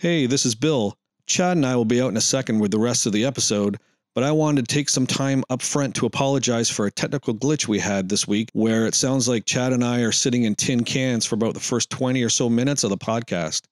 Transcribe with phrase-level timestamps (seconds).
[0.00, 0.96] Hey, this is Bill.
[1.26, 3.80] Chad and I will be out in a second with the rest of the episode,
[4.14, 7.66] but I wanted to take some time up front to apologize for a technical glitch
[7.66, 10.84] we had this week where it sounds like Chad and I are sitting in tin
[10.84, 13.62] cans for about the first 20 or so minutes of the podcast.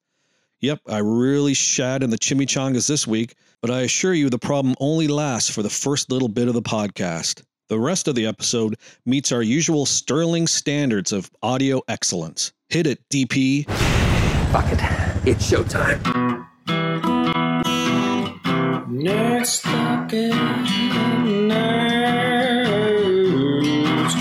[0.58, 4.74] Yep, I really shat in the chimichangas this week, but I assure you the problem
[4.80, 7.44] only lasts for the first little bit of the podcast.
[7.68, 12.52] The rest of the episode meets our usual sterling standards of audio excellence.
[12.68, 13.64] Hit it, DP.
[14.50, 15.15] Fuck it.
[15.28, 15.98] It's showtime.
[18.86, 20.30] Nerds talking,
[21.50, 21.82] nerds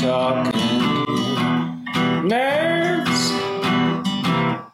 [0.02, 0.52] talking,
[2.28, 3.22] nerds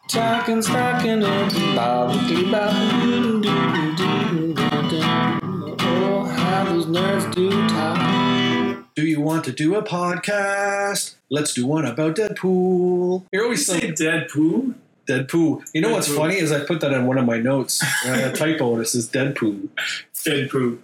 [0.08, 4.54] talking, stocking up, bobble doo bobble doo doo doo
[4.88, 5.02] doo.
[5.80, 7.98] Oh, how those nerds do talk.
[8.94, 11.16] Do you want to do a podcast?
[11.28, 13.26] Let's do one about Deadpool.
[13.30, 14.76] You're always saying Deadpool.
[15.06, 15.62] Deadpool.
[15.74, 17.82] You know what's funny is I put that in one of my notes.
[18.04, 19.68] I had a typo and it says Deadpool.
[20.14, 20.78] Deadpool.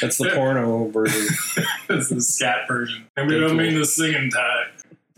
[0.00, 1.26] That's the porno version.
[1.88, 3.06] That's the scat version.
[3.16, 4.68] And we don't mean the singing type.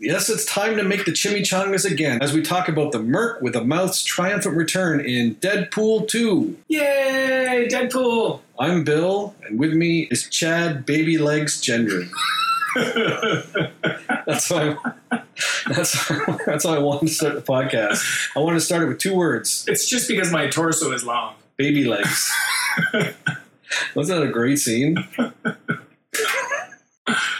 [0.01, 3.53] Yes, it's time to make the chimichangas again as we talk about the Merc with
[3.57, 6.57] a mouth's triumphant return in Deadpool 2.
[6.69, 8.39] Yay, Deadpool!
[8.57, 12.09] I'm Bill, and with me is Chad Baby Legs Gendry.
[12.75, 14.77] That's why.
[15.67, 16.07] That's
[16.45, 18.03] that's why I wanted to start the podcast.
[18.35, 21.35] I wanted to start it with two words: it's just because my torso is long.
[21.57, 22.31] baby legs.
[23.95, 24.97] Wasn't that a great scene?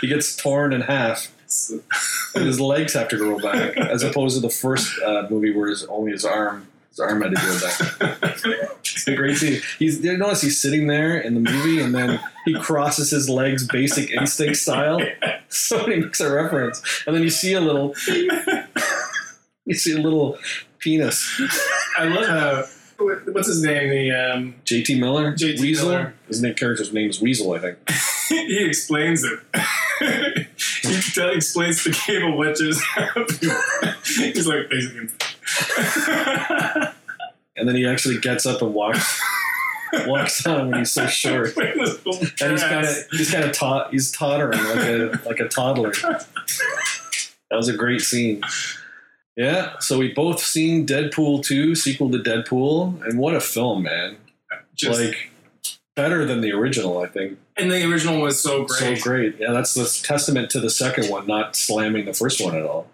[0.01, 1.27] he gets torn in half,
[2.35, 5.69] and his legs have to grow back, as opposed to the first uh, movie where
[5.69, 6.67] his, only his arm
[6.99, 8.69] his arm had to grow back.
[8.81, 9.61] It's a great scene.
[9.77, 13.65] He's you notice he's sitting there in the movie, and then he crosses his legs,
[13.65, 14.99] Basic Instinct style.
[15.51, 17.95] So he makes a reference, and then you see a little,
[19.65, 20.37] you see a little
[20.77, 21.41] penis.
[21.97, 22.65] I love how.
[23.31, 23.89] What's his name?
[23.89, 25.89] The um, JT Miller, JT Weasel.
[25.89, 26.13] Miller.
[26.27, 27.79] His name character's name is Weasel, I think.
[28.29, 29.39] he explains it.
[30.83, 32.79] he tell, explains the cable witches.
[34.05, 35.09] He's like basically.
[37.59, 39.21] And then he actually gets up and walks
[40.05, 41.53] walks on when he's so short.
[41.57, 45.91] And he's kind of he's kind of tot he's tottering like a like a toddler.
[45.91, 48.41] That was a great scene.
[49.35, 54.17] Yeah, so we both seen Deadpool 2, sequel to Deadpool, and what a film, man.
[54.75, 55.31] just, like
[55.95, 57.37] better than the original, I think.
[57.55, 58.97] and the original was so great.
[58.97, 59.37] So great.
[59.39, 62.87] Yeah, that's the testament to the second one, not slamming the first one at all.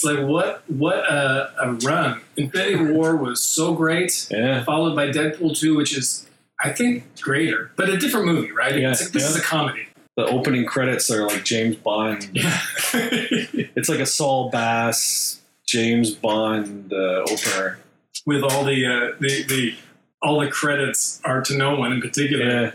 [0.00, 2.22] It's like what what a, a run!
[2.34, 4.64] Infinity War was so great, Yeah.
[4.64, 6.26] followed by Deadpool two, which is
[6.58, 8.78] I think greater, but a different movie, right?
[8.78, 9.28] Yeah, It's like, this yeah.
[9.28, 9.88] is a comedy.
[10.16, 12.30] The opening credits are like James Bond.
[12.94, 17.78] It's like a Saul Bass, James Bond uh, opener.
[18.26, 19.74] With all the uh, the the
[20.22, 22.46] all the credits are to no one in particular.
[22.46, 22.70] Yeah,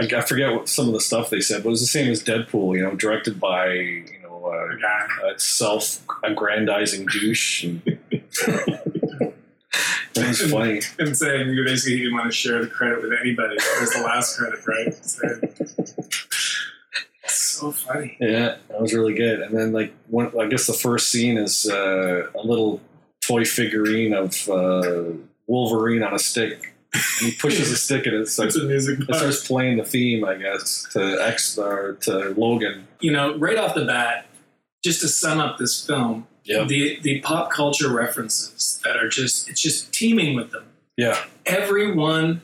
[0.00, 2.10] I, I forget what some of the stuff they said, but it was the same
[2.10, 2.74] as Deadpool.
[2.76, 4.04] You know, directed by
[4.70, 5.34] you know The uh, guy.
[5.34, 7.64] a self-aggrandizing douche.
[7.64, 7.82] And
[10.16, 10.80] was funny.
[10.98, 13.54] and saying you basically didn't want to share the credit with anybody.
[13.54, 14.94] It was the last credit, right?
[15.04, 15.40] So,
[17.26, 18.16] so funny.
[18.20, 19.40] Yeah, that was really good.
[19.40, 22.80] And then like one, I guess the first scene is uh, a little
[23.26, 25.12] toy figurine of uh,
[25.46, 26.74] Wolverine on a stick.
[26.92, 29.84] And he pushes a stick and it starts, It's a music it starts playing the
[29.84, 32.88] theme, I guess, to X or to Logan.
[33.00, 34.26] You know, right off the bat,
[34.82, 36.64] just to sum up this film, Yeah.
[36.64, 40.64] the the pop culture references that are just it's just teeming with them.
[40.96, 41.18] Yeah.
[41.46, 42.40] Everyone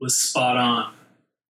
[0.00, 0.92] was spot on.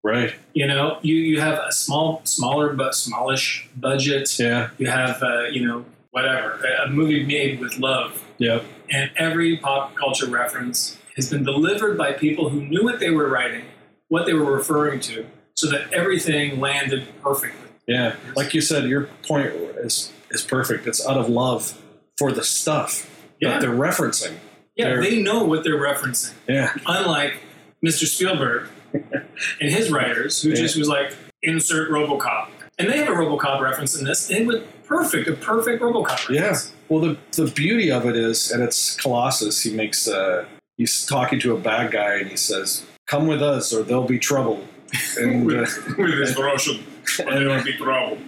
[0.03, 0.34] Right.
[0.53, 4.39] You know, you you have a small, smaller but smallish budget.
[4.39, 4.71] Yeah.
[4.78, 8.21] You have uh, you know whatever a movie made with love.
[8.39, 8.65] Yep.
[8.91, 13.28] and every pop culture reference has been delivered by people who knew what they were
[13.28, 13.65] writing,
[14.09, 15.25] what they were referring to,
[15.55, 17.69] so that everything landed perfectly.
[17.87, 18.17] Yeah.
[18.34, 19.53] Like you said, your point
[19.84, 20.87] is is perfect.
[20.87, 21.81] It's out of love
[22.19, 23.09] for the stuff
[23.41, 24.34] Yeah, that they're referencing.
[24.77, 26.33] yeah, they're- they know what they're referencing.
[26.49, 26.72] Yeah.
[26.87, 27.34] Unlike
[27.85, 28.06] Mr.
[28.06, 30.55] Spielberg and his writers, who Yeah.
[30.56, 32.49] just was like insert RoboCop,
[32.79, 36.29] and they have a RoboCop reference in this, and it was perfect, a perfect RoboCop
[36.31, 36.56] Yeah.
[36.88, 39.62] Well, the the beauty of it is, and it's Colossus.
[39.62, 40.44] He makes uh,
[40.76, 44.19] he's talking to a bad guy, and he says, "Come with us, or there'll be
[44.19, 44.62] trouble."
[45.19, 46.85] And uh, with, with his Russian,
[47.19, 48.19] there will be trouble.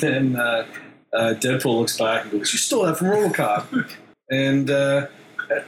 [0.00, 0.66] then uh,
[1.12, 3.90] uh, Deadpool looks back and goes, "You stole that from RoboCop,"
[4.30, 5.06] and uh,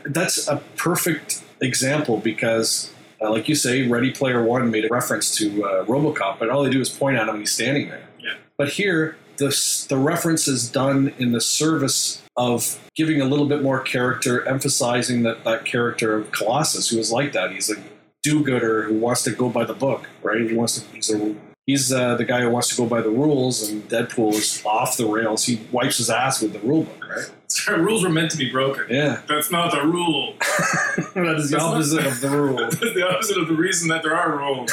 [0.05, 5.35] that's a perfect example because, uh, like you say, Ready Player One made a reference
[5.37, 8.07] to uh, RoboCop, but all they do is point at him and he's standing there.
[8.19, 8.35] Yeah.
[8.59, 13.63] But here, the the reference is done in the service of giving a little bit
[13.63, 17.51] more character, emphasizing that that character of Colossus, who is like that.
[17.53, 17.77] He's a
[18.23, 20.41] do-gooder who wants to go by the book, right?
[20.43, 20.95] He wants to.
[20.95, 21.35] He's a
[21.71, 24.97] he's uh, the guy who wants to go by the rules, and Deadpool is off
[24.97, 25.45] the rails.
[25.45, 27.31] He wipes his ass with the rule book, right?
[27.69, 28.85] Rules were meant to be broken.
[28.89, 30.35] Yeah, That's not the rule.
[30.39, 32.57] that is the That's not- opposite of the rule.
[32.71, 34.73] That's the opposite of the reason that there are rules.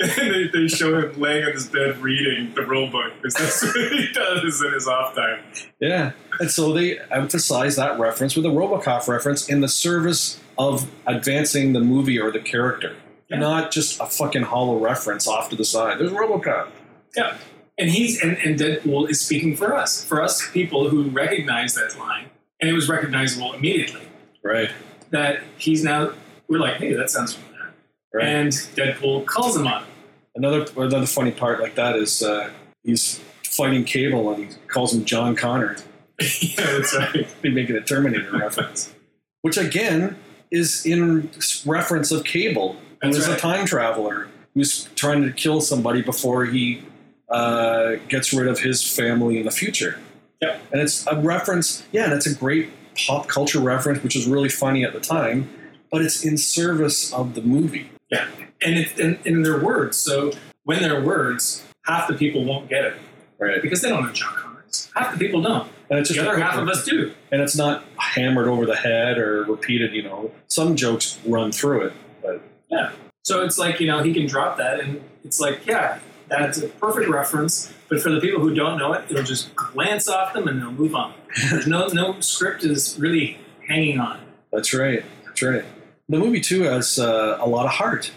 [0.00, 3.62] and they, they show him laying on his bed reading the rule book because that's
[3.62, 5.40] what he does in his off time.
[5.80, 10.90] Yeah, and so they emphasize that reference with a RoboCop reference in the service of
[11.06, 12.96] advancing the movie or the character,
[13.30, 13.38] Yeah.
[13.38, 15.98] not just a fucking hollow reference off to the side.
[15.98, 16.68] There's RoboCop.
[17.16, 17.36] Yeah.
[17.78, 21.98] And he's and, and Deadpool is speaking for us, for us people who recognize that
[21.98, 22.26] line,
[22.60, 24.02] and it was recognizable immediately.
[24.42, 24.70] Right.
[25.10, 26.12] That he's now
[26.48, 27.72] we're like, hey, that sounds familiar.
[28.12, 28.26] Right.
[28.26, 29.82] And Deadpool calls him on.
[29.82, 29.88] it.
[30.36, 32.50] Another another funny part like that is uh,
[32.82, 35.76] he's fighting Cable and he calls him John Connor.
[36.40, 37.26] yeah, that's right.
[37.42, 38.92] Be making a Terminator reference,
[39.42, 40.16] which again
[40.50, 41.30] is in
[41.66, 42.76] reference of Cable,
[43.08, 46.82] who That's is a time traveler who's trying to kill somebody before he
[47.28, 49.98] uh, gets rid of his family in the future.
[50.40, 50.60] Yep.
[50.72, 52.70] And it's a reference, yeah, and it's a great
[53.06, 55.48] pop culture reference, which was really funny at the time,
[55.90, 57.90] but it's in service of the movie.
[58.10, 58.28] Yeah.
[58.62, 59.96] And it's in, in their words.
[59.96, 60.32] So
[60.64, 62.94] when they're words, half the people won't get it
[63.38, 63.60] Right.
[63.60, 64.90] because they don't know John Connors.
[64.94, 65.68] Half the people don't.
[65.90, 67.12] And it's just The other half of us do.
[67.32, 70.30] and it's not hammered over the head or repeated, you know.
[70.46, 71.92] Some jokes run through it,
[72.74, 72.90] Yeah.
[73.24, 76.68] So it's like, you know, he can drop that and it's like, yeah, that's a
[76.68, 77.72] perfect reference.
[77.88, 80.72] But for the people who don't know it, it'll just glance off them and they'll
[80.72, 81.14] move on.
[81.50, 83.38] There's no no script is really
[83.68, 84.20] hanging on.
[84.52, 85.04] that's right.
[85.24, 85.64] That's right.
[86.08, 88.10] The movie too has uh, a lot of heart.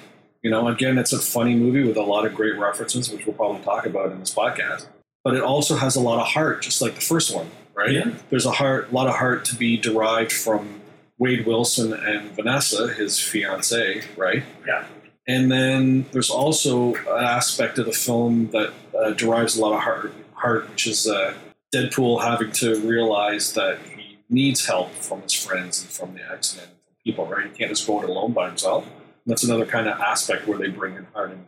[0.44, 3.36] You know, again, it's a funny movie with a lot of great references, which we'll
[3.36, 4.88] probably talk about in this podcast.
[5.24, 7.92] But it also has a lot of heart, just like the first one, right?
[7.92, 8.12] Yeah.
[8.30, 10.81] There's a heart, a lot of heart to be derived from
[11.18, 14.44] Wade Wilson and Vanessa, his fiance, right?
[14.68, 14.86] Yeah.
[15.28, 19.81] And then there's also an aspect of the film that uh, derives a lot of
[19.81, 21.34] heart, heart which is uh,
[21.74, 26.68] Deadpool having to realize that he needs help from his friends and from the accident
[26.69, 27.46] from people, right?
[27.52, 28.86] He can't just go it alone by himself.
[28.86, 28.94] And
[29.25, 31.46] that's another kind of aspect where they bring in heart in.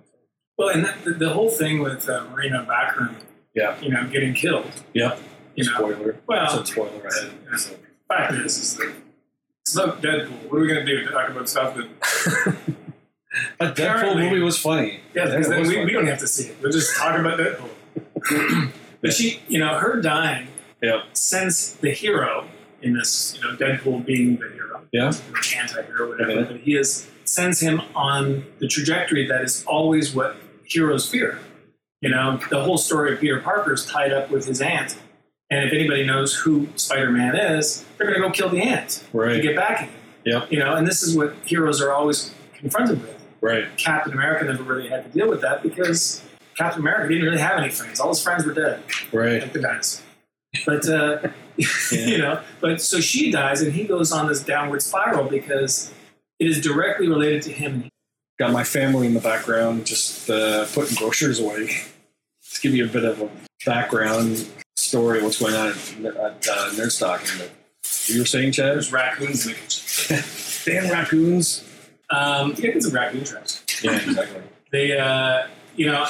[0.57, 3.15] Well, and that, the, the whole thing with uh, Morena Baccarin,
[3.55, 3.79] Yeah.
[3.79, 5.19] you know, getting killed, Yep.
[5.55, 6.15] you know, Spoiler.
[6.27, 7.31] Well- Said spoiler ahead.
[7.49, 7.57] Yeah.
[8.09, 8.93] Fact is, is that
[9.69, 10.49] it's not Deadpool.
[10.49, 11.07] What are we going to do?
[11.11, 11.87] Talk about stuff that,
[13.59, 15.01] That Deadpool Apparently- movie was funny.
[15.13, 16.57] yeah, because then we, we don't have to see it.
[16.61, 18.71] We'll just talk about Deadpool.
[19.01, 20.47] but she, you know, her dying
[20.81, 21.03] Yeah.
[21.13, 22.47] sends the hero
[22.81, 25.11] in this, you know, Deadpool being the hero, Yeah.
[25.11, 26.43] the anti-hero, whatever, Yeah.
[26.45, 31.37] but he is sends him on the trajectory that is always what heroes fear.
[32.01, 34.97] You know, the whole story of Peter Parker is tied up with his aunt.
[35.51, 39.41] And if anybody knows who Spider-Man is, they're going to go kill the aunt to
[39.41, 39.93] get back at him.
[40.25, 40.45] Yeah.
[40.49, 43.15] You know, and this is what heroes are always confronted with.
[43.41, 43.65] Right.
[43.77, 46.21] Captain America never really had to deal with that because
[46.55, 47.99] Captain America didn't really have any friends.
[47.99, 49.41] All his friends were dead, Right.
[49.41, 50.03] like the guys.
[50.65, 51.29] But uh,
[51.91, 55.91] you know, but so she dies, and he goes on this downward spiral because
[56.39, 57.87] it is directly related to him.
[58.39, 61.67] Got my family in the background, just uh, putting groceries away.
[62.41, 63.29] Just give you a bit of a
[63.63, 64.47] background
[64.89, 65.75] story of what's going on at,
[66.05, 67.47] at uh, Nerd Stocking.
[68.07, 68.73] You were saying, Chad?
[68.73, 70.23] There's raccoons in the kitchen.
[70.65, 71.63] Damn raccoons.
[72.09, 73.63] Um, yeah, get some raccoon traps.
[73.83, 74.41] Yeah, exactly.
[74.71, 76.05] they uh, you know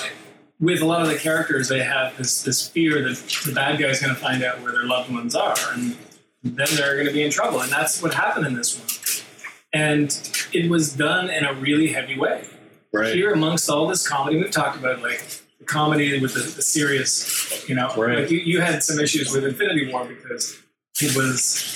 [0.61, 4.01] with a lot of the characters they have this this fear that the bad guy's
[4.01, 5.95] going to find out where their loved ones are and
[6.43, 9.23] then they're going to be in trouble and that's what happened in this one
[9.73, 12.43] and it was done in a really heavy way
[12.91, 13.13] Right.
[13.13, 15.21] here amongst all this comedy we've talked about like
[15.65, 18.19] comedy with the, the serious you know Right.
[18.19, 20.57] like you, you had some issues with infinity war because
[21.01, 21.75] it was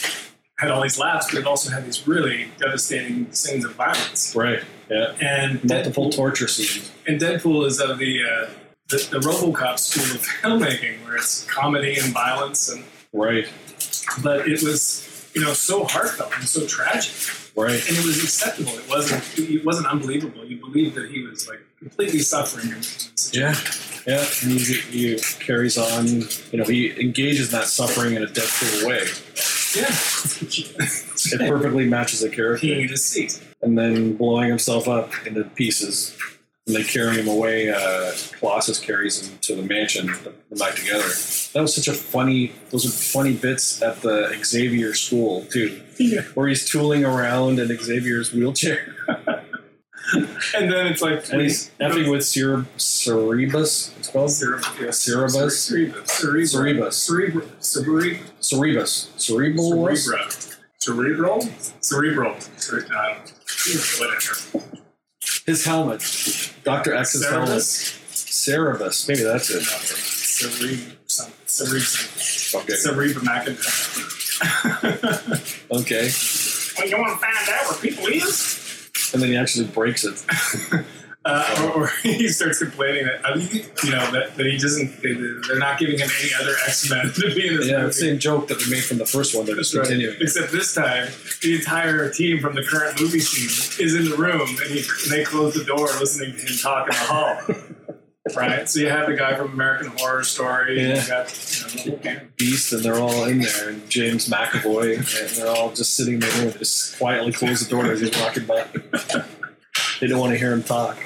[0.59, 4.61] had all these laughs but it also had these really devastating scenes of violence Right.
[4.89, 5.13] Yeah.
[5.21, 6.91] and Multiple Deadpool- torture scenes.
[7.07, 8.49] and Deadpool is of the, uh,
[8.89, 13.47] the the RoboCop school of filmmaking, where it's comedy and violence, and Right.
[14.23, 17.13] but it was you know so heartfelt and so tragic,
[17.55, 17.81] Right.
[17.87, 18.73] and it was acceptable.
[18.77, 20.45] It wasn't it wasn't unbelievable.
[20.45, 22.69] You believed that he was like completely suffering.
[22.69, 23.55] in this situation.
[24.05, 24.15] Yeah.
[24.17, 24.25] Yeah.
[24.43, 24.73] And he,
[25.15, 29.05] he carries on, you know, he engages that suffering in a Deadpool way.
[29.79, 30.89] yeah.
[31.25, 32.67] It perfectly matches the character.
[32.67, 33.41] Peeing in his seat.
[33.61, 36.15] and then blowing himself up into pieces.
[36.67, 37.69] And they carry him away.
[37.69, 41.03] Uh, Colossus carries him to the mansion, put them back together.
[41.53, 42.51] That was such a funny.
[42.71, 46.21] Those are funny bits at the Xavier school too, Yeah.
[46.33, 48.95] where he's tooling around in Xavier's wheelchair.
[50.13, 53.97] and then it's like And he's effing with Cere- Cerebus.
[53.97, 54.91] It's called Cerebus.
[54.91, 55.93] Cerebus.
[56.11, 56.49] Cerebus.
[56.51, 56.93] Cerebus.
[56.93, 57.51] Cerebral.
[57.61, 58.27] Cerebral.
[58.41, 59.09] Cerebus.
[59.19, 59.95] Cerebral.
[59.95, 60.29] Cerebral.
[60.79, 61.41] Cerebral.
[61.79, 62.35] Cerebral.
[62.57, 63.81] Cere- uh, I don't know.
[63.99, 64.35] Whatever.
[65.45, 66.01] His helmet.
[66.63, 67.49] Doctor X's helmet.
[67.49, 67.99] Cerebus.
[68.13, 69.07] Cerebus.
[69.07, 69.63] Maybe that's it.
[69.63, 70.95] Cerebus.
[71.05, 71.31] Some.
[71.47, 72.55] Cereb.
[72.55, 72.73] Okay.
[72.73, 74.19] McIntyre.
[75.71, 76.09] Okay.
[76.77, 78.59] well, you want to find out where people is?
[79.13, 80.23] And then he actually breaks it.
[81.25, 85.01] Uh, or, or he starts complaining that I mean, you know that, that he doesn't.
[85.01, 85.13] They,
[85.47, 87.87] they're not giving him any other X Men to be in this Yeah, movie.
[87.87, 89.45] the same joke that they made from the first one.
[89.45, 89.87] They're just right.
[89.87, 90.17] continuing.
[90.19, 91.07] Except this time,
[91.41, 95.11] the entire team from the current movie scene is in the room, and, he, and
[95.11, 97.37] they close the door, listening to him talk in the hall.
[98.35, 98.69] Right.
[98.69, 100.81] So you have the guy from American Horror Story.
[100.81, 101.01] Yeah.
[101.01, 102.19] You got, you know.
[102.37, 106.19] Beast, and they're all in there, and James McAvoy, and they're all just sitting in
[106.21, 108.65] the room, just quietly close the door as he's walking by.
[109.99, 110.97] they don't want to hear him talk.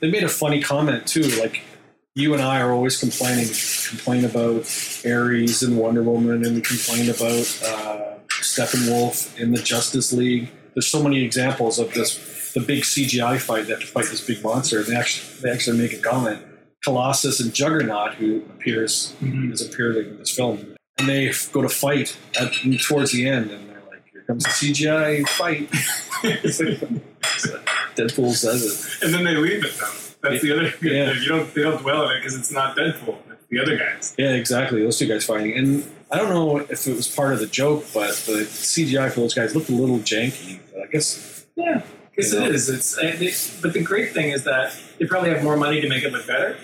[0.00, 1.62] They made a funny comment too, like
[2.14, 3.48] you and I are always complaining,
[3.88, 4.66] complain about
[5.04, 10.50] Ares and Wonder Woman, and we complain about uh, Steppenwolf in the Justice League.
[10.74, 13.66] There's so many examples of this, the big CGI fight.
[13.68, 16.42] that to fight this big monster, and they actually they actually make a comment.
[16.84, 19.52] Colossus and Juggernaut, who appears Mhm.
[19.52, 22.52] is appearing in this film, and they go to fight at,
[22.82, 25.68] towards the end, and they're like, "Here comes the CGI fight."
[27.96, 29.04] Deadpool says it.
[29.04, 30.28] and then they leave it though.
[30.30, 31.12] That's the other Yeah.
[31.12, 31.22] thing.
[31.22, 33.16] You don't they don't dwell on it because it's not Deadpool.
[33.30, 34.14] It's the other guys.
[34.18, 34.82] Yeah, exactly.
[34.82, 37.84] Those two guys fighting, and I don't know if it was part of the joke,
[37.94, 40.60] but the CGI for those guys looked a little janky.
[40.72, 41.82] But I guess Yeah,
[42.16, 42.46] because You know?
[42.46, 42.68] it is.
[42.68, 45.88] It's and it, but the great thing is that they probably have more money to
[45.88, 46.56] make it look better.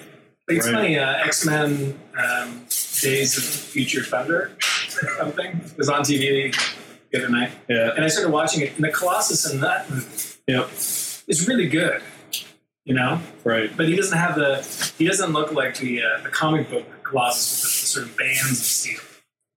[0.49, 0.75] Like it's Right.
[0.75, 0.99] funny.
[0.99, 2.65] Uh, X Men um,
[3.01, 4.51] Days of Future Thunder,
[5.03, 6.55] or something was on TV
[7.13, 8.75] the other night, yeah, and I started watching it.
[8.77, 10.07] And the Colossus in that movie
[10.49, 12.03] yep, is really good,
[12.85, 13.21] you know.
[13.45, 14.63] right, But he doesn't have the.
[14.99, 18.51] He doesn't look like the uh, the comic book Colossus with the, sort of bands
[18.51, 19.01] of steel.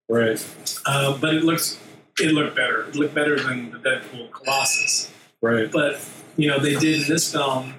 [0.08, 0.44] right,
[0.84, 1.78] Uh, but it looks
[2.20, 2.82] it looked better.
[2.88, 5.10] It looked better than the Deadpool Colossus.
[5.44, 6.00] Right, but
[6.36, 7.74] you know they did in this film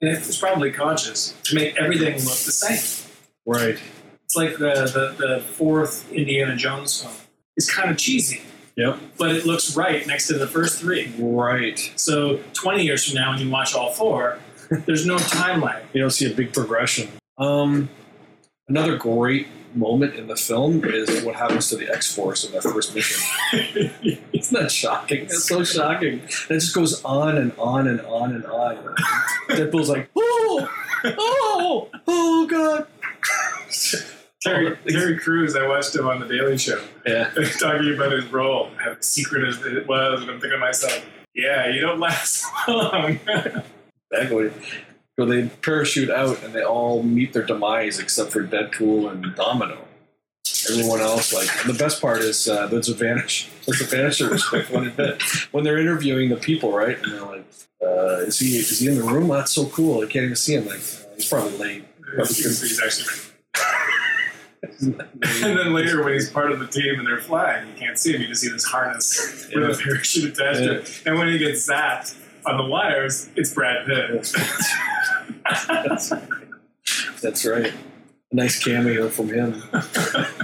[0.00, 3.06] and it was probably conscious to make everything look the same.
[3.46, 3.78] Right.
[4.24, 7.14] it's like the, the, the fourth indiana jones film.
[7.56, 8.42] It's kind of cheesy.
[8.76, 11.12] Yep, but it looks right next to the first three.
[11.18, 11.92] Right.
[11.96, 14.38] so 20 years from now when you watch all four
[14.86, 17.08] there's no time lag You don't see a big progression.
[17.38, 17.90] Um,
[18.68, 22.62] another great moment in the film is what happens to the X Force in their
[22.62, 23.20] first mission.
[24.32, 25.24] Isn't that shocking?
[25.24, 26.20] It's so shocking.
[26.20, 28.94] And it just goes on and on and on and on.
[29.50, 30.68] Deadpool's like, oh,
[31.04, 32.86] oh, oh, God.
[34.42, 38.70] terry, terry Crews, i watched him on the daily show Yeah, talking about his role
[38.78, 43.18] how secret as it was and i'm thinking to myself yeah you don't last long
[44.10, 44.50] exactly.
[45.20, 49.86] So they parachute out and they all meet their demise except for Deadpool and Domino.
[50.70, 53.50] Everyone else, like, the best part is uh, there's a vanish.
[53.66, 54.90] There's a vanisher was quite funny
[55.52, 56.96] when they're interviewing the people, right?
[57.02, 57.44] And they're like,
[57.82, 58.56] uh, "Is he?
[58.56, 59.28] Is he in the room?
[59.28, 59.98] That's so cool.
[60.02, 60.66] I can't even see him.
[60.66, 61.84] Like, uh, he's probably late."
[62.16, 63.12] he's, he's actually
[65.42, 68.14] And then later, when he's part of the team and they're flying, you can't see
[68.14, 68.22] him.
[68.22, 69.70] You just see this harness with Yeah.
[69.70, 71.02] a parachute attached to it.
[71.04, 74.32] And when he gets zapped on the wires, it's Brad Pitt.
[77.22, 77.72] That's right.
[78.32, 79.62] A nice cameo from him.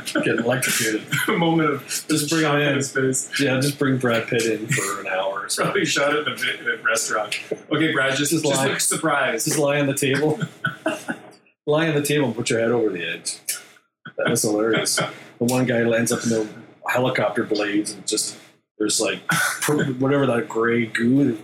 [0.06, 1.06] Getting electrocuted.
[1.28, 3.30] a moment of Just bring on in face.
[3.40, 5.64] Yeah, just bring Brad Pitt in for an hour or oh, so.
[5.64, 7.38] Probably shot at the the restaurant.
[7.70, 8.66] Okay, Brad, just, Just just, lie.
[8.66, 9.46] look surprised.
[9.46, 10.40] Just lie on the table.
[11.66, 13.38] lie on the table and put your head over the edge.
[14.16, 14.96] That was hilarious.
[14.96, 16.48] The one guy lands up in the
[16.88, 18.36] helicopter blades and just
[18.78, 19.20] there's like
[19.98, 21.38] whatever that gray goo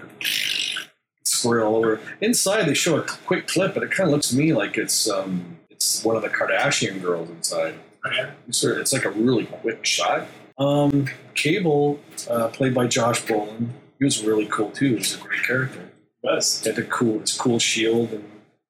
[1.45, 2.01] all over.
[2.21, 5.09] Inside they show a quick clip, but it kind of looks to me like it's
[5.09, 7.75] um it's one of the Kardashian girls inside.
[8.13, 8.31] Yeah.
[8.49, 10.27] It's sort of- it's like a really quick shot.
[10.59, 11.99] Um, Cable,
[12.31, 13.69] uh, played by Josh Brolin,
[13.99, 14.97] he was really cool too.
[14.97, 15.89] He's a great character.
[16.23, 16.61] Was.
[16.63, 18.25] He had the cool, his cool shield and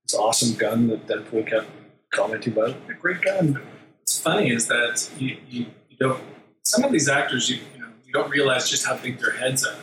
[0.05, 1.67] his awesome gun that Deadpool kept
[2.11, 2.77] commenting about.
[2.89, 3.61] A great gun.
[3.99, 6.23] What's funny is that you, you, you don't.
[6.65, 9.67] Some of these actors, you, you know, you don't realize just how big their heads
[9.67, 9.75] are.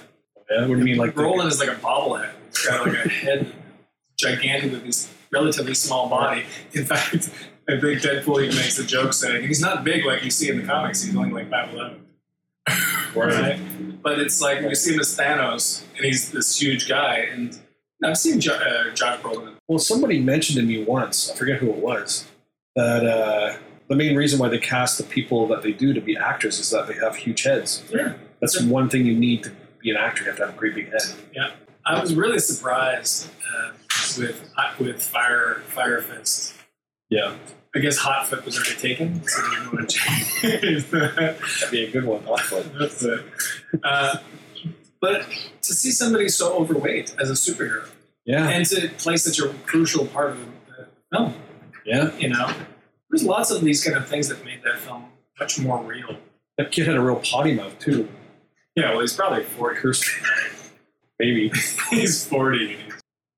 [0.50, 2.31] Yeah, what do you mean, like the- Brolin is like a bobblehead.
[2.65, 3.51] Got like a head
[4.18, 6.46] gigantic with this relatively small body.
[6.74, 7.29] In fact,
[7.68, 10.58] I think Deadpool even makes a joke saying he's not big like you see in
[10.58, 11.03] the comics.
[11.03, 12.06] He's only like five eleven.
[13.15, 13.60] Right.
[14.01, 17.27] But it's like we see him as Thanos, and he's this huge guy.
[17.32, 17.60] And
[18.03, 19.56] I've seen jo- uh, Josh Brolin.
[19.68, 22.27] Well, somebody mentioned to me once, I forget who it was,
[22.75, 26.15] that uh, the main reason why they cast the people that they do to be
[26.15, 27.84] actors is that they have huge heads.
[27.94, 28.13] Yeah.
[28.39, 29.51] That's one thing you need to
[29.82, 30.24] be an actor.
[30.24, 31.01] You have to have a great big head.
[31.89, 33.72] I was really surprised uh,
[34.17, 36.53] with with Fire Fire Fist.
[37.10, 37.36] Yeah,
[37.75, 41.15] I guess Hotfoot was already taken, so they didn't want to change that.
[41.39, 42.24] that'd be a good one.
[42.27, 42.62] Awful.
[42.79, 43.25] That's it.
[43.84, 44.17] Uh,
[45.01, 45.25] but
[45.63, 47.89] to see somebody so overweight as a superhero
[48.24, 51.34] Yeah, and to play such a crucial part of the film,
[51.86, 52.15] yeah.
[52.17, 52.53] you know,
[53.10, 55.05] there's lots of these kind of things that made that film
[55.39, 56.17] much more real.
[56.60, 58.10] That kid had a real potty mouth too.
[58.75, 59.79] Yeah, well, he's probably 40.
[59.79, 60.05] Cursed.
[61.19, 61.51] Maybe.
[61.89, 62.77] he's 40.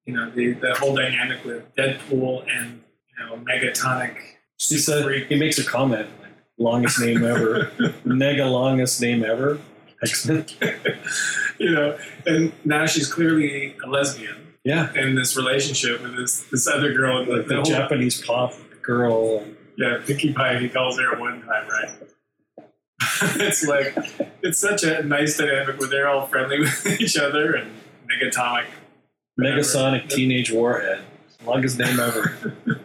[0.05, 2.81] You know, the, the whole dynamic with Deadpool and,
[3.19, 4.17] you know, Megatonic.
[4.57, 7.71] He said he makes a comment like longest name ever,
[8.05, 9.59] mega longest name ever.
[11.61, 11.95] You know,
[12.25, 17.23] and now she's clearly a lesbian Yeah, in this relationship with this, this other girl.
[17.23, 19.45] The, the, the Japanese pop girl.
[19.77, 21.91] Yeah, Pinkie Pie, he calls her at one time, right?
[23.36, 23.96] it's like,
[24.41, 27.72] it's such a nice dynamic where they're all friendly with each other and
[28.08, 28.65] Megatomic.
[29.39, 31.01] Megasonic Teenage Warhead.
[31.46, 32.55] Longest name ever.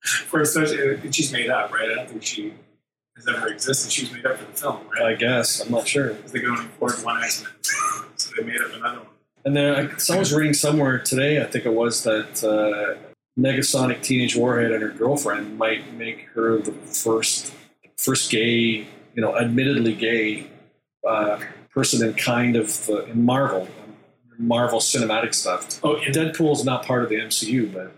[0.00, 0.70] For such,
[1.12, 1.90] she's made up, right?
[1.90, 2.54] I don't think she
[3.16, 3.90] has ever existed.
[3.90, 5.06] She was made up for the film, right?
[5.06, 5.60] I guess.
[5.60, 6.12] I'm not sure.
[6.12, 7.28] They go and afford one.
[8.16, 9.08] So they made up another one.
[9.44, 12.98] And then I, so I was reading somewhere today, I think it was, that uh,
[13.38, 17.52] Negasonic Teenage Warhead and her girlfriend might make her the first
[17.96, 18.86] first gay,
[19.16, 20.46] you know, admittedly gay
[21.08, 23.66] uh, person in kind of the, in Marvel,
[24.38, 25.80] Marvel cinematic stuff.
[25.82, 27.92] Oh, and Deadpool's not part of the MCU, but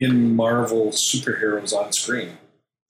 [0.00, 2.30] in Marvel superheroes on screen.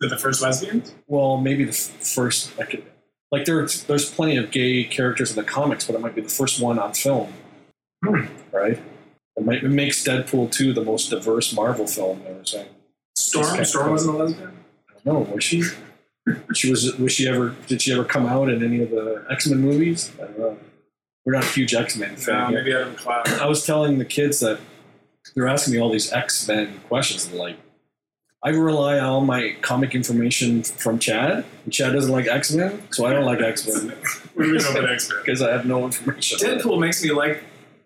[0.01, 0.95] they're the first lesbians?
[1.07, 2.85] Well, maybe the f- first, like,
[3.31, 6.29] like there, there's plenty of gay characters in the comics, but it might be the
[6.31, 7.33] first one on film,
[8.05, 8.25] Hmm.
[8.53, 8.81] right?
[9.37, 12.41] It, might, it makes Deadpool 2 the most diverse Marvel film ever.
[12.45, 12.65] So,
[13.17, 13.65] Storm?
[13.65, 14.57] Storm wasn't a lesbian?
[14.89, 15.63] I don't know, was she?
[16.55, 16.97] She was.
[16.97, 17.55] Was she ever?
[17.67, 20.13] Did she ever come out in any of the X Men movies?
[20.21, 20.59] I don't know.
[21.25, 22.53] We're not a huge X Men fan.
[22.53, 23.29] No, maybe Adam Cloud.
[23.29, 24.61] I was telling the kids that
[25.35, 27.27] they're asking me all these X Men questions.
[27.27, 27.57] And like,
[28.45, 31.45] I rely on all my comic information from Chad.
[31.65, 33.97] And Chad doesn't like X Men, so I don't like X Men
[34.35, 35.19] What do we know about X Men?
[35.25, 36.39] because I have no information.
[36.39, 37.43] Deadpool makes me like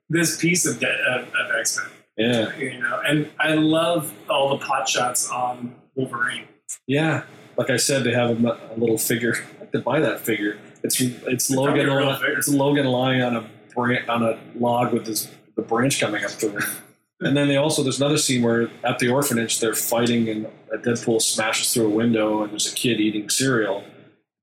[0.08, 1.86] this piece of, de- of, of X Men.
[2.16, 6.44] Yeah, You know, and I love all the pot shots on Wolverine.
[6.86, 7.23] yeah.
[7.56, 9.34] Like I said, they have a, a little figure.
[9.62, 10.58] I could buy that figure.
[10.82, 11.88] It's it's probably Logan.
[11.88, 12.38] a real li- figure.
[12.38, 16.30] It's Logan lying on a bran- on a log with his the branch coming up
[16.30, 16.62] through him.
[17.21, 20.76] And then they also there's another scene where at the orphanage they're fighting and a
[20.76, 23.84] Deadpool smashes through a window and there's a kid eating cereal.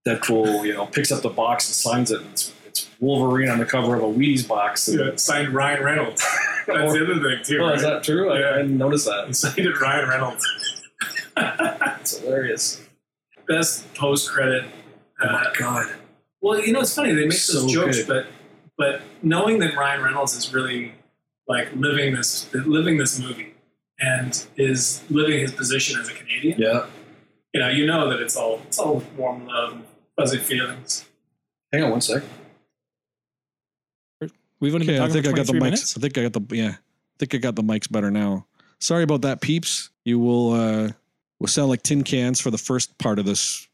[0.08, 2.22] Deadpool, you know, picks up the box and signs it.
[2.32, 4.88] It's, it's Wolverine on the cover of a Wheaties box.
[4.88, 6.26] And, Yeah, signed Ryan Reynolds.
[6.66, 7.60] That's the other thing too.
[7.62, 7.76] oh, right?
[7.76, 8.32] is that true?
[8.32, 8.50] I, Yeah.
[8.54, 9.36] I didn't notice He that.
[9.36, 10.82] signed it Ryan Reynolds.
[11.38, 12.82] It's hilarious.
[13.56, 14.64] Best post credit.
[15.22, 15.88] Oh Uh, my god.
[16.42, 18.08] well, you know, it's funny they make So those jokes, good.
[18.08, 18.26] but
[18.78, 20.94] but knowing that Ryan Reynolds is really
[21.48, 23.54] like living this living this movie
[24.00, 26.60] and is living his position as a Canadian.
[26.60, 26.86] Yeah.
[27.54, 29.84] You know, you know that it's all it's all warm love, and
[30.18, 31.06] fuzzy feelings.
[31.74, 32.24] Hang on one sec.
[34.60, 35.62] We've only Okay, been I talking think I for got the mics.
[35.62, 35.98] minutes.
[35.98, 36.70] I think I got the yeah.
[36.70, 38.46] I think I got the mics better now.
[38.80, 39.90] Sorry about that, peeps.
[40.06, 40.90] You will uh
[41.42, 43.68] will sound like tin cans for the first part of this.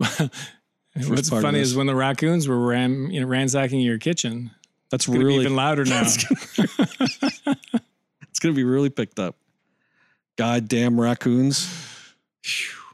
[1.08, 4.51] What's funny is when the raccoons were ram, you know, ransacking your kitchen.
[4.89, 6.01] That's It's really even louder now.
[6.58, 9.36] it's gonna be really picked up.
[10.38, 11.69] Goddamn raccoons.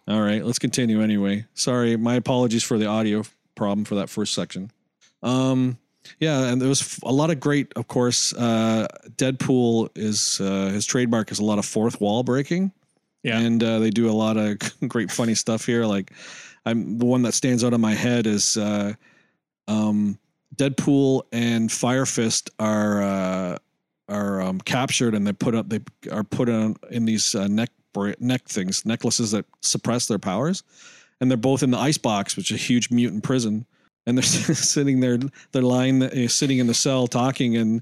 [0.08, 1.46] All right, let's continue anyway.
[1.54, 4.72] Sorry, my apologies for the audio problem for that first section.
[5.22, 5.78] Um,
[6.20, 8.34] yeah, and there was a lot of great, of course.
[8.34, 12.72] Uh, Deadpool is uh, his trademark is a lot of fourth wall breaking.
[13.24, 13.40] Yeah.
[13.40, 14.58] and uh, they do a lot of
[14.88, 15.86] great, funny stuff here.
[15.86, 16.12] Like,
[16.66, 18.94] I'm the one that stands out in my head is uh,
[19.68, 20.18] um,
[20.56, 23.58] Deadpool and Fire Fist are uh,
[24.10, 25.80] are um, captured and they put up they
[26.12, 27.70] are put on in these uh, neck
[28.20, 30.64] neck things necklaces that suppress their powers,
[31.20, 33.66] and they're both in the ice box, which is a huge mutant prison,
[34.06, 34.24] and they're
[34.56, 35.18] sitting there
[35.52, 37.82] they're lying sitting in the cell talking and.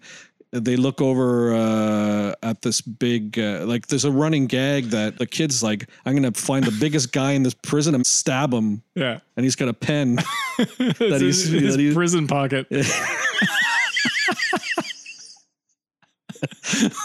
[0.53, 5.25] They look over uh, at this big, uh, like, there's a running gag that the
[5.25, 8.81] kid's like, I'm to find the biggest guy in this prison and stab him.
[8.93, 9.19] yeah.
[9.37, 10.19] And he's got a pen.
[10.59, 12.67] It's he's- his, his that he's- prison pocket.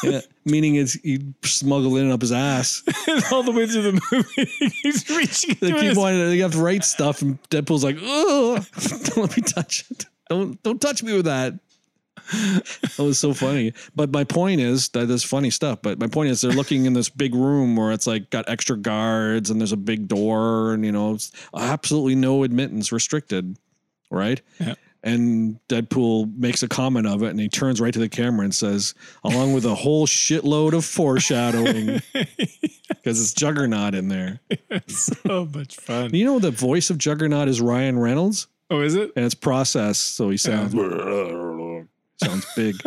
[0.02, 2.82] yeah, meaning it's he smuggled in up his ass.
[3.32, 4.50] All the way through the movie.
[4.82, 8.58] He's reaching They keep his- wanting they have to write stuff, and Deadpool's like, "Oh,
[9.04, 10.06] don't let me touch it.
[10.30, 11.54] Don't don't touch me with that."
[12.32, 13.72] That was so funny.
[13.94, 15.80] But my point is that there's funny stuff.
[15.82, 18.76] But my point is they're looking in this big room where it's like got extra
[18.76, 21.18] guards and there's a big door and you know
[21.56, 23.56] absolutely no admittance restricted,
[24.10, 24.40] right?
[24.58, 24.74] Yeah.
[25.02, 28.52] And Deadpool makes a comment of it, and he turns right to the camera and
[28.52, 34.40] says, along with a whole shitload of foreshadowing, because it's Juggernaut in there.
[34.88, 36.12] so much fun.
[36.12, 39.12] You know, the voice of Juggernaut is Ryan Reynolds, Oh, is it?
[39.14, 40.74] and it's processed, so he sounds
[42.22, 42.76] sounds big.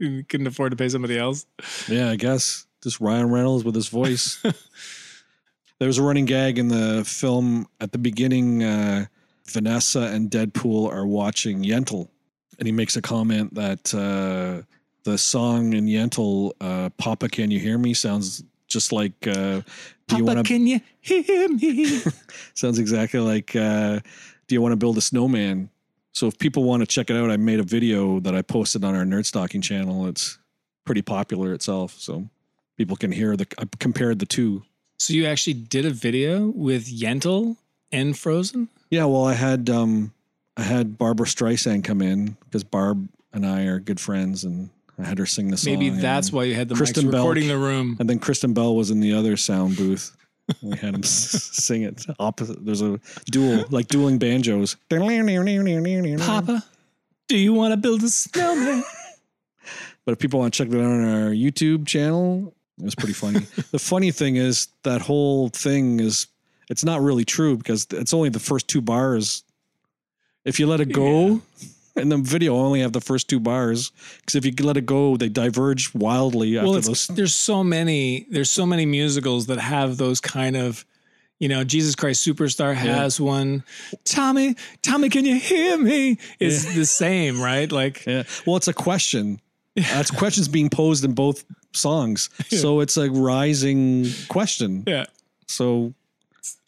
[0.00, 1.44] You couldn't afford to pay somebody else.
[1.86, 4.40] Yeah, I guess just Ryan Reynolds with his voice.
[5.78, 8.62] there was a running gag in the film at the beginning.
[8.64, 9.04] Uh,
[9.46, 12.08] Vanessa and Deadpool are watching Yentl,
[12.58, 14.64] and he makes a comment that uh,
[15.04, 19.26] the song in Yentl, uh, "Papa, Can You Hear Me," sounds just like.
[19.26, 19.60] Uh,
[20.06, 20.44] do you want to?
[20.44, 21.84] can you hear me?
[22.54, 23.54] Sounds exactly like.
[23.54, 24.00] Uh,
[24.48, 25.70] do you want to build a snowman?
[26.12, 28.84] So if people want to check it out, I made a video that I posted
[28.84, 30.06] on our Nerd Stalking channel.
[30.06, 30.38] It's
[30.84, 32.28] pretty popular itself, so
[32.76, 33.46] people can hear the.
[33.58, 34.62] I compared the two.
[34.98, 37.56] so you actually did a video with Yentl
[37.92, 38.68] and Frozen?
[38.90, 40.12] Yeah, well, I had um,
[40.56, 45.04] I had Barbra Streisand come in because Barb and I are good friends, and I
[45.04, 45.72] had her sing the song.
[45.74, 47.96] Maybe that's why you had the Kristen mics Bell- recording the room.
[48.00, 50.16] And then Kristen Bell was in the other sound booth.
[50.62, 52.64] We had him sing it opposite.
[52.64, 54.76] There's a duel, like dueling banjos.
[56.18, 56.64] Papa,
[57.28, 58.84] do you want to build a snowman?
[60.06, 63.12] But if people want to check that out on our YouTube channel, it was pretty
[63.12, 63.40] funny.
[63.70, 66.26] the funny thing is that whole thing is
[66.70, 69.44] it's not really true because it's only the first two bars.
[70.44, 71.42] If you let it go,
[72.00, 75.16] and the video only have the first two bars because if you let it go,
[75.16, 77.06] they diverge wildly after well, those.
[77.08, 80.84] there's so many there's so many musicals that have those kind of
[81.38, 83.64] you know jesus christ superstar has one
[84.04, 88.24] tommy tommy can you hear me it's the same right like Yeah.
[88.46, 89.40] Well, it's a question.
[89.76, 92.28] That's uh, questions being posed in both songs.
[92.48, 94.84] So it's a rising question.
[94.86, 95.06] yeah
[95.46, 95.94] So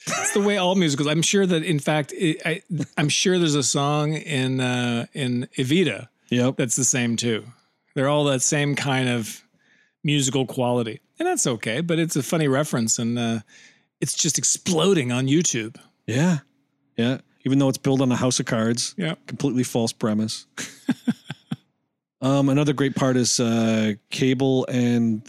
[0.06, 2.62] it's the way all musicals i'm sure that in fact it, I,
[2.96, 6.56] i'm sure there's a song in uh in evita yep.
[6.56, 7.44] that's the same too
[7.94, 9.42] they're all that same kind of
[10.04, 13.38] musical quality and that's okay but it's a funny reference and uh
[14.00, 16.38] it's just exploding on youtube Yeah.
[16.96, 17.18] Yeah.
[17.44, 18.94] Even though it's built on a house of cards.
[18.96, 20.46] yeah completely false premise.
[22.20, 25.22] um, another great part is uh, Cable and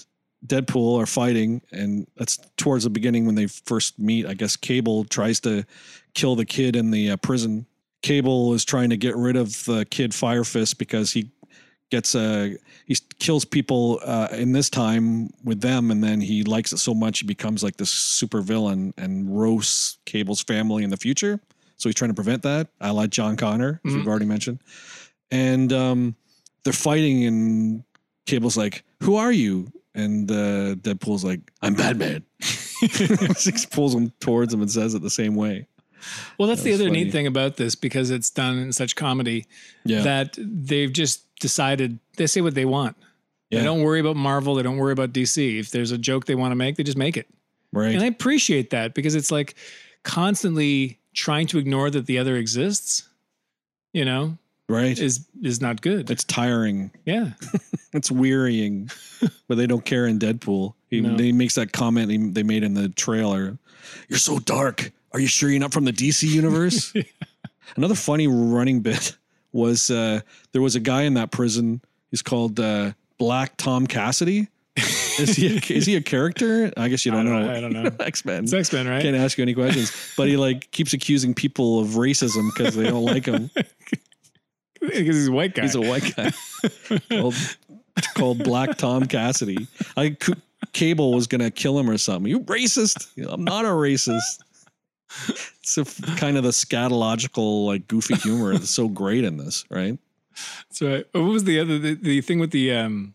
[0.45, 4.25] Deadpool are fighting, and that's towards the beginning when they first meet.
[4.25, 5.65] I guess Cable tries to
[6.13, 7.65] kill the kid in the uh, prison.
[8.01, 11.32] Cable is trying to get rid of the kid Fire Fist because he
[11.89, 12.49] gets uh,
[12.86, 16.93] he kills people uh, in this time with them, and then he likes it so
[16.93, 21.39] much he becomes like this super villain and roasts Cable's family in the future.
[21.77, 22.67] So he's trying to prevent that.
[22.82, 24.60] I like John Connor, as we've already mentioned.
[25.32, 26.15] And um,
[26.63, 27.84] they're fighting, and
[28.25, 34.53] Cable's like, "Who are you?" And uh, Deadpool's like, "I'm Batman." he pulls him towards
[34.53, 35.67] him and says it the same way.
[36.38, 37.06] Well, that's the other funny.
[37.06, 39.45] neat thing about this because it's done in such comedy
[39.86, 42.97] Yeah, that they've just decided they say what they want.
[43.49, 44.56] yeah, They don't worry about Marvel.
[44.56, 45.60] They don't worry about DC.
[45.60, 47.27] If there's a joke they want to make, they just make it.
[47.71, 47.93] right.
[47.93, 49.56] And I appreciate that because it's like
[50.03, 53.08] constantly trying to ignore that the other exists,
[53.93, 54.38] you know,
[54.69, 54.97] right.
[54.97, 56.10] is is not good.
[56.10, 56.91] it's tiring.
[57.06, 57.32] yeah.
[57.95, 58.89] It's wearying,
[59.47, 60.73] but they don't care in Deadpool.
[60.89, 61.15] He, No.
[61.32, 63.56] makes that comment he, they made in the trailer.
[64.10, 64.91] You're so dark.
[65.12, 66.91] Are you sure you're not from the DC universe?
[67.76, 69.15] Another funny running bit
[69.52, 70.21] was uh,
[70.54, 71.82] there was a guy in that prison.
[72.10, 74.47] He's called uh, Black Tom Cassidy.
[74.76, 76.73] Is he a, is he a character?
[76.76, 77.54] I guess you don't, I don't- know.
[77.54, 77.91] I don't know.
[78.04, 78.45] X Men.
[78.45, 79.04] It's X Men, right?
[79.04, 82.86] Can't ask you any questions, but he like keeps accusing people of racism because they
[82.86, 83.52] don't like him.
[84.88, 85.62] Because he's a white guy.
[85.63, 86.32] He's a white guy
[87.10, 87.36] called,
[88.15, 89.67] called Black Tom Cassidy.
[89.98, 90.17] I
[90.72, 92.30] Cable was gonna kill him or something.
[92.30, 93.08] You racist?
[93.32, 94.19] I'm not a racist.
[95.60, 99.63] It's a f kind of the scatological, like goofy humor that's so great in this,
[99.69, 99.98] right?
[100.72, 103.13] So what was the other the, the thing with the um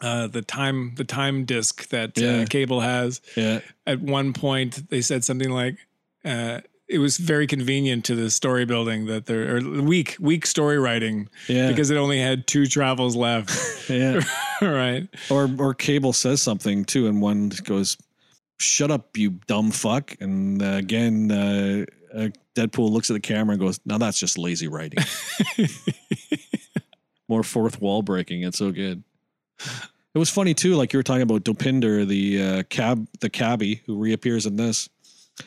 [0.00, 2.42] uh the time the time disc that Yeah.
[2.42, 5.78] uh, cable has Yeah, at one point they said something like
[6.24, 10.78] uh it was very convenient to the story building that there or weak weak story
[10.78, 14.20] writing yeah, because it only had two travels left yeah.
[14.62, 17.96] right Or or Cable says something too, and one goes,
[18.58, 23.54] "Shut up, you dumb fuck!" And uh, again, uh, uh, Deadpool looks at the camera
[23.54, 25.04] and goes, "Now that's just lazy writing."
[27.28, 28.42] More fourth wall breaking.
[28.42, 29.02] It's so good.
[30.14, 33.82] It was funny too, like you were talking about Dopinder, the uh, cab, the cabbie
[33.86, 34.88] who reappears in this,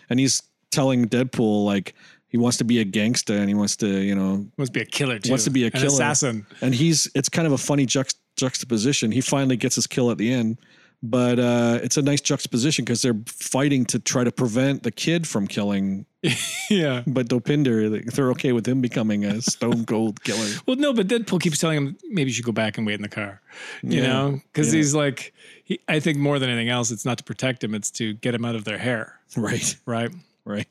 [0.10, 0.42] and he's
[0.78, 1.94] telling Deadpool like
[2.30, 4.82] he wants to be a gangster and he wants to, you know, wants to be
[4.82, 5.88] a killer too Wants to be a An killer.
[5.88, 9.12] assassin and he's it's kind of a funny juxt- juxtaposition.
[9.12, 10.58] He finally gets his kill at the end,
[11.02, 15.28] but uh, it's a nice juxtaposition because they're fighting to try to prevent the kid
[15.28, 16.06] from killing.
[16.70, 17.04] yeah.
[17.08, 20.50] But Dopinder, they're okay with him becoming a stone cold killer.
[20.66, 23.04] Well, no, but Deadpool keeps telling him maybe you should go back and wait in
[23.04, 23.42] the car.
[23.84, 24.08] You Yeah.
[24.08, 24.78] know, because Yeah.
[24.80, 27.92] he's like, he, I think more than anything else, it's not to protect him; it's
[27.92, 30.12] to get him out of their hair, Right, right?
[30.48, 30.68] Right.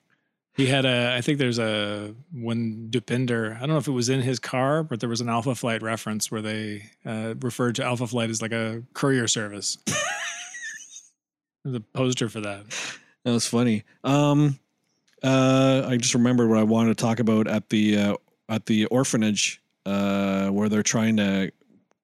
[0.57, 4.09] He had a, I think there's a when Dopinder, I don't know if it was
[4.09, 7.85] in his car, but there was an Alpha Flight reference where they uh, referred to
[7.85, 9.77] Alpha Flight as like a courier service.
[11.65, 12.65] There's a poster for that.
[13.25, 13.85] That was funny.
[14.03, 14.59] Um,
[15.23, 18.17] uh, I just remembered what I wanted to talk about at the uh,
[18.49, 21.53] at the orphanage uh, where they're trying to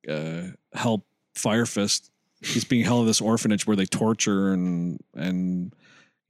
[0.09, 0.43] uh,
[0.75, 2.11] help Fire Fist.
[2.43, 5.75] He's being held in this orphanage where they torture and and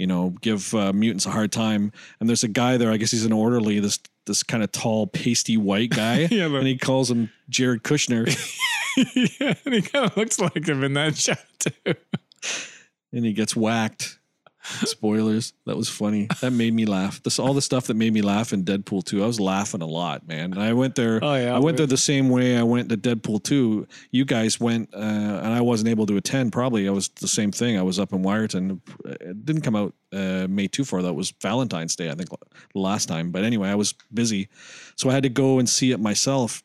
[0.02, 1.92] you know give uh, mutants a hard time.
[2.18, 2.90] And there's a guy there.
[2.90, 3.78] I guess he's an orderly.
[3.78, 6.26] This this kind of tall, pasty white guy.
[6.30, 8.26] Yeah, but- and he calls him Jared Kushner.
[9.40, 11.94] yeah, and he kind of looks like him in that shot too.
[13.12, 14.18] and he gets whacked.
[14.62, 15.52] Spoilers.
[15.66, 16.28] That was funny.
[16.40, 17.22] That made me laugh.
[17.22, 19.22] This all the stuff that made me laugh in Deadpool 2.
[19.22, 20.52] I was laughing a lot, man.
[20.52, 21.18] And I went there.
[21.22, 23.86] Oh, yeah, I went there the same way I went to Deadpool 2.
[24.10, 26.52] You guys went, uh, and I wasn't able to attend.
[26.52, 27.78] Probably I was the same thing.
[27.78, 28.80] I was up in Wiarton.
[29.04, 32.28] It didn't come out uh, May 2 for that was Valentine's Day, I think,
[32.74, 33.30] last time.
[33.30, 34.48] But anyway, I was busy,
[34.96, 36.62] so I had to go and see it myself.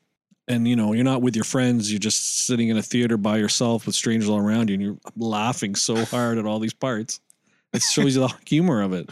[0.49, 1.91] And you know, you're not with your friends.
[1.91, 4.97] You're just sitting in a theater by yourself with strangers all around you, and you're
[5.17, 7.19] laughing so hard at all these parts.
[7.73, 9.09] It shows you the humor of it.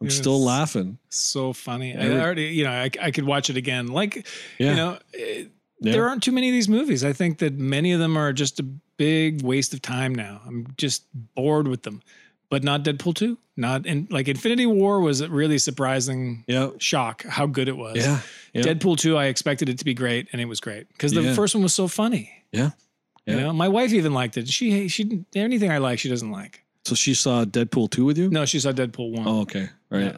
[0.00, 0.98] I'm still laughing.
[1.08, 1.96] So funny.
[1.96, 3.88] I already, you know, I, I could watch it again.
[3.88, 4.26] Like,
[4.58, 4.70] Yeah.
[4.70, 5.92] you know, eh, it, Yeah.
[5.92, 7.02] there aren't too many of these movies.
[7.04, 10.40] I think that many of them are just a big waste of time now.
[10.46, 12.02] I'm just bored with them.
[12.48, 13.38] But not Deadpool 2.
[13.56, 16.70] Not in like Infinity War was a really surprising Yeah.
[16.78, 17.96] shock how good it was.
[17.96, 18.20] Yeah.
[18.52, 18.62] Yeah.
[18.62, 21.34] Deadpool 2, I expected it to be great and it was great because the Yeah.
[21.34, 22.30] first one was so funny.
[22.52, 22.70] Yeah.
[23.26, 23.40] You Yeah.
[23.44, 24.46] know, my wife even liked it.
[24.48, 26.62] She she anything I like, she doesn't like.
[26.86, 28.30] So she saw Deadpool 2 with you?
[28.30, 29.26] No, she saw Deadpool 1.
[29.26, 29.68] Oh, okay.
[29.90, 30.14] Right.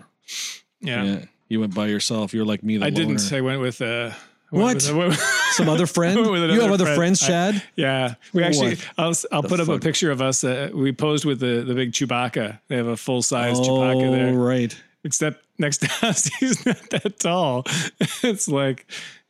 [0.80, 1.02] yeah.
[1.02, 1.24] Yeah.
[1.48, 2.34] You went by yourself.
[2.34, 2.76] You're like me.
[2.76, 3.32] The I didn't.
[3.32, 4.74] I went with uh I What?
[4.74, 5.20] with- I went with-
[5.52, 6.18] Some other friend?
[6.26, 6.96] You have another other friend.
[6.98, 7.62] friends, I- Chad?
[7.74, 8.74] Yeah, we actually.
[8.76, 10.44] What I'll I'll the put up a picture of us.
[10.44, 12.60] Uh, we posed with the the big Chewbacca.
[12.68, 14.34] They have a full size oh, Chewbacca there.
[14.34, 14.76] right.
[15.04, 17.64] Except next to us, he's not that tall.
[18.22, 18.86] It's like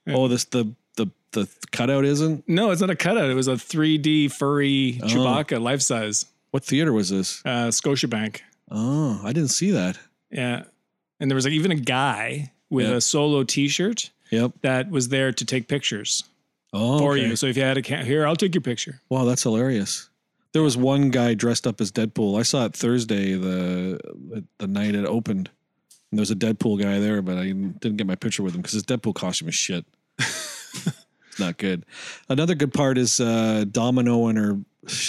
[0.08, 2.48] Oh, this the the the cutout isn't.
[2.48, 3.30] no, it's not a cutout.
[3.30, 5.06] It was a 3D furry Oh.
[5.06, 7.42] Chewbacca, life size, What theater was this?
[7.44, 8.40] uh, Scotiabank.
[8.70, 9.98] Oh, I didn't see that.
[10.30, 10.64] Yeah,
[11.20, 12.96] and there was like even a guy with Yeah.
[12.96, 14.52] a solo T-shirt Yep.
[14.62, 16.24] that was there to take pictures
[16.72, 17.28] Oh, for okay.
[17.28, 17.36] you.
[17.36, 19.00] So if you had a ca- here, I'll take your picture.
[19.08, 20.10] Wow, that's hilarious.
[20.52, 22.38] There was one guy dressed up as Deadpool.
[22.38, 23.98] I saw it Thursday, the
[24.58, 25.50] the night it opened.
[26.10, 28.60] And there was a Deadpool guy there, but I didn't get my picture with him
[28.62, 29.84] because his Deadpool costume is shit.
[30.18, 31.84] it's not good.
[32.28, 34.58] Another good part is uh, Domino and her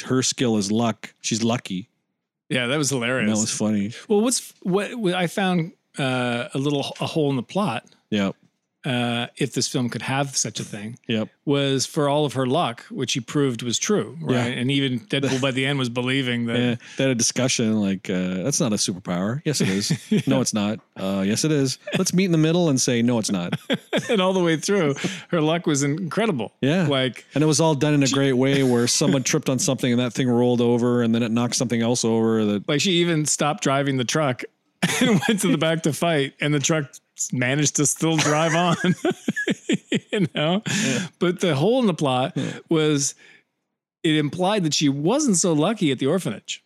[0.06, 1.14] her skill is luck.
[1.22, 1.90] She's lucky.
[2.50, 3.32] Yeah, that was And hilarious.
[3.38, 3.92] that was funny.
[4.08, 7.86] Well, what's what, what I found uh, a little a hole in the plot.
[8.10, 8.36] Yep.
[8.86, 11.28] Uh, if this film could have such a thing, Yep.
[11.44, 14.36] was for all of her luck, which he proved was true, right?
[14.54, 14.60] Yeah.
[14.60, 16.58] And even Deadpool by the end was believing that.
[16.58, 19.42] Yeah, they had a discussion like uh, that's not a superpower.
[19.44, 19.92] Yes, it is.
[20.28, 20.80] No, it's not.
[20.96, 21.78] Uh, yes, it is.
[21.98, 23.60] Let's meet in the middle and say no, it's not.
[24.10, 24.96] and all the way through,
[25.30, 26.54] her luck was incredible.
[26.62, 26.88] Yeah.
[26.88, 29.92] like And it was all done in a great way where someone tripped on something
[29.92, 32.46] and that thing rolled over and then it knocked something else over.
[32.46, 34.44] That like she even stopped driving the truck
[35.02, 36.86] and went to the back to fight, and the truck
[37.34, 38.78] managed to still drive on.
[40.12, 40.64] you know,
[41.20, 42.38] but the hole in the plot
[42.70, 43.16] was
[44.04, 46.64] it implied that she wasn't so lucky at the orphanage.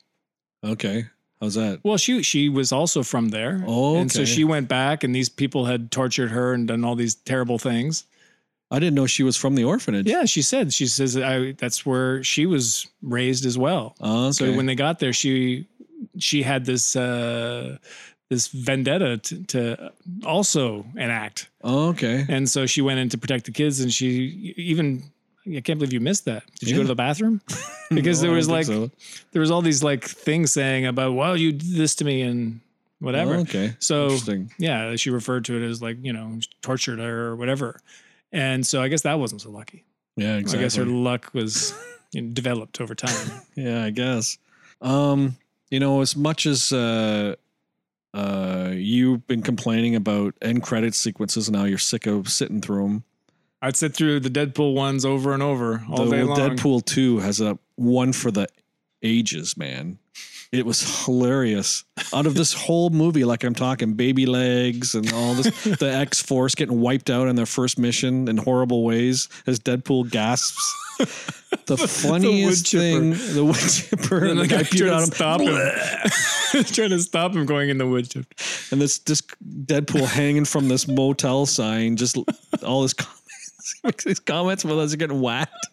[0.64, 1.06] okay,
[1.42, 1.80] how's that?
[1.84, 3.64] Well, she she was also from there.
[3.66, 6.96] Oh, and so she went back, and these people had tortured her and done all
[6.96, 8.06] these terrible things.
[8.74, 10.08] I didn't know she was from the orphanage.
[10.08, 13.96] Yeah, she said she says I, that's where she was raised as well.
[14.02, 14.32] Oh, okay.
[14.32, 15.68] So when they got there, she
[16.20, 17.78] she had this uh,
[18.30, 19.92] this vendetta to, to
[20.26, 22.26] also enact, oh, okay.
[22.30, 25.04] and so she went in to protect the kids, and she even.
[25.46, 26.44] I can't believe you missed that.
[26.62, 27.42] Did you go to the bathroom?
[27.94, 28.94] Because No, there was like think
[29.34, 32.62] there was all these like things saying about well you did this to me and
[33.00, 33.36] whatever.
[33.36, 33.76] Oh, okay.
[33.80, 34.52] So Interesting.
[34.58, 37.82] yeah, she referred to it as like you know tortured her or whatever,
[38.32, 39.84] and so I guess that wasn't so lucky.
[40.16, 40.60] Yeah, exactly.
[40.60, 41.74] I guess her luck was
[42.14, 43.32] you know, developed over time.
[43.56, 44.38] Yeah, I guess.
[44.82, 45.38] Um,
[45.74, 47.34] you know, as much as uh
[48.14, 53.04] uh you've been complaining about end credit sequences now you're sick of sitting through them.
[53.60, 56.38] I'd sit through the Deadpool ones over and over all the day long.
[56.38, 58.48] Deadpool 2 has a one for the
[59.02, 59.98] ages, man.
[60.52, 61.84] It was hilarious.
[62.14, 66.22] Out of this whole movie, like I'm talking baby legs and all this, the X
[66.22, 71.42] Force getting wiped out on their first mission in horrible ways as Deadpool gasps.
[71.78, 72.82] The funniest chipper.
[72.82, 75.06] thing, the wood chipper, and, And the the guy guy trying to him.
[75.06, 76.64] stop him.
[76.66, 78.26] trying to stop him going in the wood chip.
[78.72, 79.22] and this this
[79.66, 82.18] Deadpool hanging from this motel sign, just
[82.64, 85.68] all his comments, he makes these comments while they're getting whacked,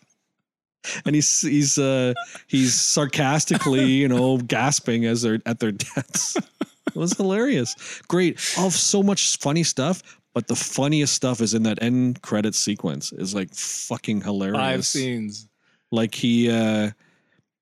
[1.04, 2.14] and he's he's uh
[2.46, 6.36] he's sarcastically, you know, gasping as they're at their deaths.
[6.36, 7.74] It was hilarious,
[8.08, 10.02] great, all so much funny stuff.
[10.32, 13.12] But the funniest stuff is in that end credit sequence.
[13.12, 14.56] is like fucking hilarious.
[14.58, 15.48] Five scenes.
[15.90, 16.90] Like he uh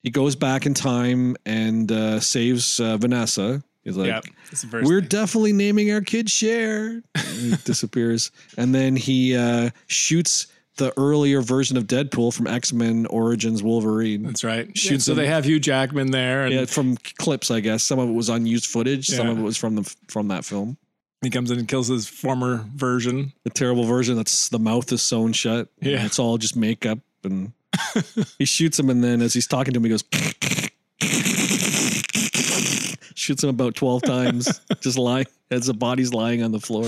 [0.03, 3.63] he goes back in time and uh saves uh, Vanessa.
[3.85, 7.03] He's like, yeah, the we're definitely naming our kid Cher.
[7.15, 8.31] And he disappears.
[8.59, 14.25] And then he uh, shoots the earlier version of Deadpool from X Men Origins Wolverine.
[14.25, 14.77] That's right.
[14.77, 15.19] Shoots so him.
[15.19, 17.83] they have Hugh Jackman there, and Yeah, from clips, I guess.
[17.83, 19.07] Some of it was unused footage.
[19.07, 20.77] Some of it was from the from that film.
[21.23, 23.33] he comes in and kills his former version.
[23.45, 25.69] The terrible version that's the mouth is sewn shut.
[25.81, 26.05] Yeah.
[26.05, 26.99] it's all just makeup.
[27.25, 27.53] And
[28.39, 30.05] he shoots him, and then as he's talking to him, he goes.
[33.15, 36.85] Shoots him about twelve times, just lying as the body's lying on the floor.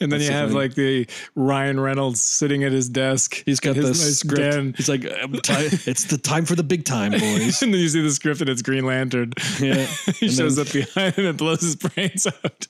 [0.00, 0.60] And then That's you have funny.
[0.60, 3.42] like the Ryan Reynolds sitting at his desk.
[3.46, 4.40] He's got his the nice script.
[4.52, 4.74] den.
[4.76, 7.62] He's like, "I'm ti- it's the time for the big time, boys.
[7.62, 9.32] and then you see the script and it's Green Lantern.
[9.60, 9.74] Yeah.
[10.18, 12.66] he And shows then- up behind him and blows his brains out.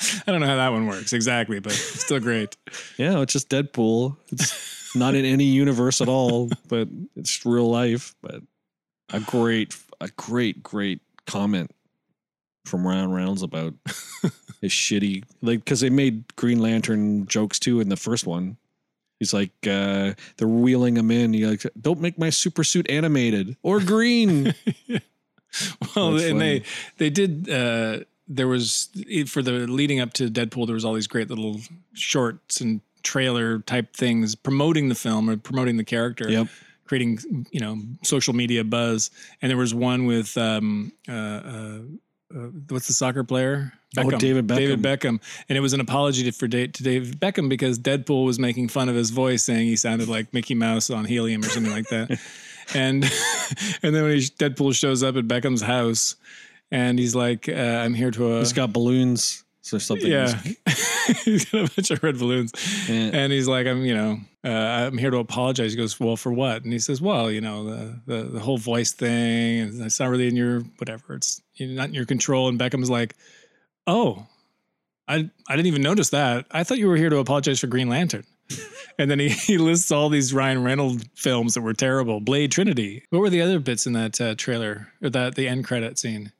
[0.00, 2.56] I don't know how that one works exactly, but still great.
[2.96, 4.16] Yeah, it's just Deadpool.
[4.30, 8.14] It's not in any universe at all, but it's real life.
[8.22, 8.42] But
[9.12, 11.70] a great, a great, great comment
[12.64, 13.74] from Ryan Reynolds about
[14.60, 18.56] his shitty, like, because they made Green Lantern jokes too in the first one.
[19.18, 21.32] He's like, uh, they're wheeling him in.
[21.32, 24.54] He like, don't make my super suit animated or green.
[25.94, 26.64] Well, That's and they
[26.98, 27.48] they did.
[27.48, 28.88] Uh, there was
[29.26, 30.66] for the leading up to Deadpool.
[30.66, 31.60] There was all these great little
[31.92, 36.30] shorts and trailer type things promoting the film or promoting the character.
[36.30, 36.48] Yep.
[36.86, 39.10] Creating, you know, social media buzz,
[39.40, 41.78] and there was one with um, uh, uh,
[42.34, 43.72] uh, what's the soccer player?
[43.96, 44.56] Oh, David Beckham.
[44.56, 48.26] David Beckham, and it was an apology to, for da- to David Beckham because Deadpool
[48.26, 51.48] was making fun of his voice, saying he sounded like Mickey Mouse on helium or
[51.48, 52.20] something like that.
[52.72, 53.04] And
[53.82, 56.16] and then when he, Deadpool shows up at Beckham's house,
[56.70, 60.10] and he's like, uh, "I'm here to," uh, He's got balloons or something.
[60.10, 60.38] yeah,
[61.24, 62.52] he's got a bunch of red balloons,
[62.88, 63.10] Yeah.
[63.12, 64.48] and he's like, "I'm, you know, uh,
[64.88, 67.64] I'm here to apologize." He goes, "Well, for what?" And he says, "Well, you know,
[67.64, 71.14] the the, the whole voice thing, and it's not really in your whatever.
[71.14, 73.14] It's not in your control." And Beckham's like,
[73.86, 74.26] "Oh,
[75.08, 76.46] I I didn't even notice that.
[76.50, 78.24] I thought you were here to apologize for Green Lantern."
[78.96, 82.20] And then he, he lists all these Ryan Reynolds films that were terrible.
[82.20, 83.02] Blade Trinity.
[83.10, 86.30] What were the other bits in that uh, trailer or that the end credit scene?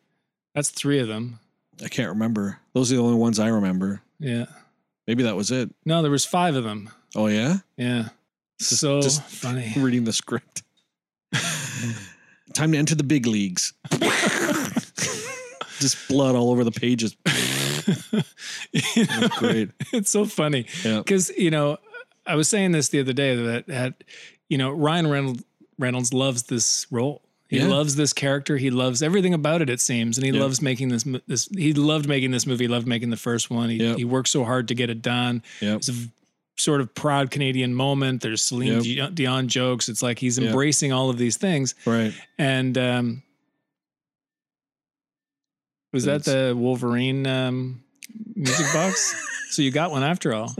[0.55, 1.39] That's three of them.
[1.85, 2.61] I can't remember.
[2.73, 4.01] Those are the only ones I remember.
[4.21, 4.47] Yeah.
[5.07, 5.71] Maybe that was it.
[5.85, 6.91] No, there was five of them.
[7.17, 8.09] Oh yeah, Yeah.
[8.59, 9.73] Just- so just funny.
[9.77, 10.63] reading the script.
[12.55, 13.73] Time to enter the big leagues.
[15.81, 17.17] Just blood all over the pages.
[18.95, 19.71] You know, great.
[19.93, 20.99] it's so funny Yeah.
[20.99, 21.79] because you know
[22.27, 24.05] I was saying this the other day that that
[24.49, 25.45] you know Ryan Reynolds
[25.79, 27.23] Reynolds loves this role.
[27.55, 27.69] He Yeah.
[27.69, 28.57] loves this character.
[28.57, 29.71] He loves everything about it.
[29.71, 31.05] It seems, and he loves making this.
[31.27, 32.65] This he loved making this movie.
[32.65, 33.71] He loved making the first one.
[33.71, 33.95] He, Yeah.
[33.97, 35.43] he worked so hard to get it done.
[35.61, 35.77] Yep.
[35.77, 35.95] It's a
[36.57, 38.23] sort of proud Canadian moment.
[38.23, 39.15] There's Celine Yep.
[39.15, 39.89] Dion- jokes.
[39.89, 40.49] It's like he's Yep.
[40.49, 41.75] embracing all of these things.
[41.87, 42.13] Right.
[42.39, 43.23] And um,
[45.93, 47.83] was that the Wolverine um,
[48.35, 49.15] music box?
[49.51, 50.55] so you got one after all.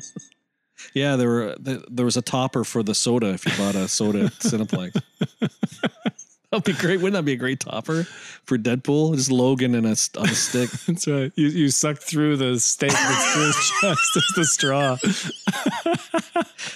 [0.93, 4.27] Yeah, there were there was a topper for the soda if you bought a soda
[4.27, 5.01] at Cineplex.
[6.55, 6.99] That'd be great.
[7.01, 8.05] Wouldn't that be a great topper
[8.45, 9.17] for Deadpool?
[9.17, 10.71] Just Logan and a on a stick.
[10.87, 11.33] That's right.
[11.35, 14.97] You you sucked through the stake that's through his chest as the straw.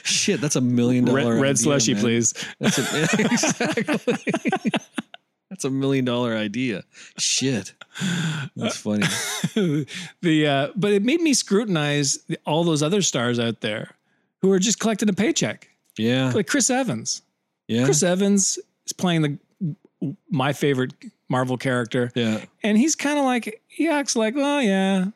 [0.04, 2.02] Shit, that's a million Red, red idea, slushy, man.
[2.02, 2.34] please.
[2.60, 4.72] That's a, exactly.
[5.50, 6.84] That's a million dollar idea.
[7.18, 7.72] Shit,
[8.56, 9.06] that's funny.
[10.22, 13.92] the uh, but it made me scrutinize the, all those other stars out there
[14.42, 17.22] who are just collecting a paycheck, Yeah, like Chris Evans.
[17.66, 19.38] yeah, Chris Evans is playing the
[20.30, 20.92] my favorite
[21.28, 22.44] Marvel character, yeah.
[22.62, 25.06] and he's kind of like he acts like, oh yeah,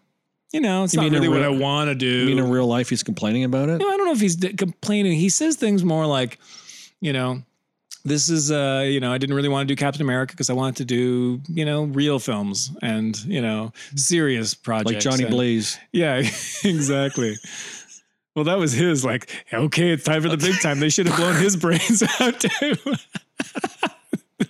[0.52, 2.22] you know, it's You not really what I want to do.
[2.22, 3.80] I mean, in real life, he's complaining about it.
[3.80, 5.12] you know, I don't know if he's d- complaining.
[5.12, 6.38] He says things more like,
[7.00, 7.42] you know,
[8.04, 10.54] this is, uh, you know, I didn't really want to do Captain America because I
[10.54, 14.92] wanted to do, you know, real films and, you know, serious projects.
[14.92, 15.78] Like Johnny And- Blaze.
[15.92, 16.16] Yeah,
[16.64, 17.36] exactly.
[18.34, 20.80] well, that was his, like, okay, it's time for the big time.
[20.80, 22.74] They should have blown his brains out too.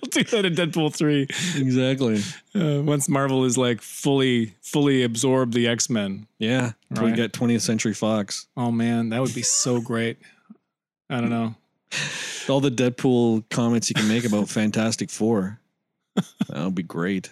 [0.01, 1.23] They'll do that in Deadpool three.
[1.55, 2.21] exactly.
[2.55, 6.27] Uh, once Marvel is like fully fully absorbed the X Men.
[6.39, 6.71] Yeah.
[6.89, 8.47] Until we get 20th Century Fox.
[8.57, 10.17] Oh man, that would be so great.
[11.09, 11.55] I don't know.
[12.49, 15.59] All the Deadpool comments you can make about Fantastic Four.
[16.15, 17.29] That would be great.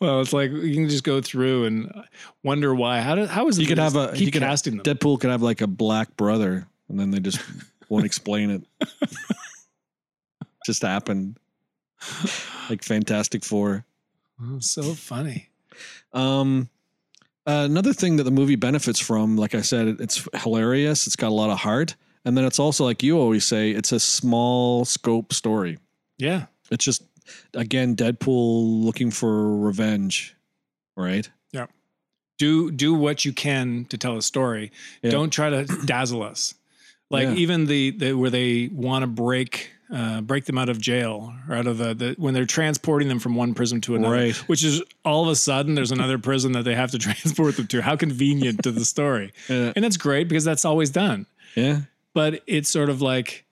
[0.00, 2.04] Well, it's like you can just go through and
[2.42, 3.00] wonder why.
[3.00, 4.84] How did how is it You could have a- keep you could casting them?
[4.84, 7.40] Deadpool could have like a black brother, and then they just
[7.88, 8.62] won't explain it.
[10.66, 11.38] just happened.
[12.68, 13.84] Like Fantastic Four.
[14.42, 15.50] Oh, so funny.
[16.12, 16.68] Um,
[17.46, 21.06] another thing that the movie benefits from, like I said, it's hilarious.
[21.06, 21.94] It's got a lot of heart,
[22.24, 25.78] and then it's also like you always say, it's a small scope story.
[26.18, 26.46] Yeah.
[26.72, 27.04] It's just
[27.54, 30.34] again Deadpool looking for revenge,
[30.96, 31.30] right?
[31.52, 31.66] Yeah.
[32.38, 34.72] Do do what you can to tell a story.
[35.02, 35.12] Yeah.
[35.12, 36.54] Don't try to dazzle us.
[37.10, 37.34] Like Yeah.
[37.34, 41.54] even the, the where they want to break uh, break them out of jail or
[41.56, 44.36] out of the, the when they're transporting them from one prison to another, Right.
[44.48, 47.66] which is all of a sudden there's another prison that they have to transport them
[47.68, 47.82] to.
[47.82, 49.72] How convenient to the story, Yeah.
[49.76, 51.26] and that's great because that's always done.
[51.54, 51.80] Yeah.
[52.14, 53.44] but it's sort of like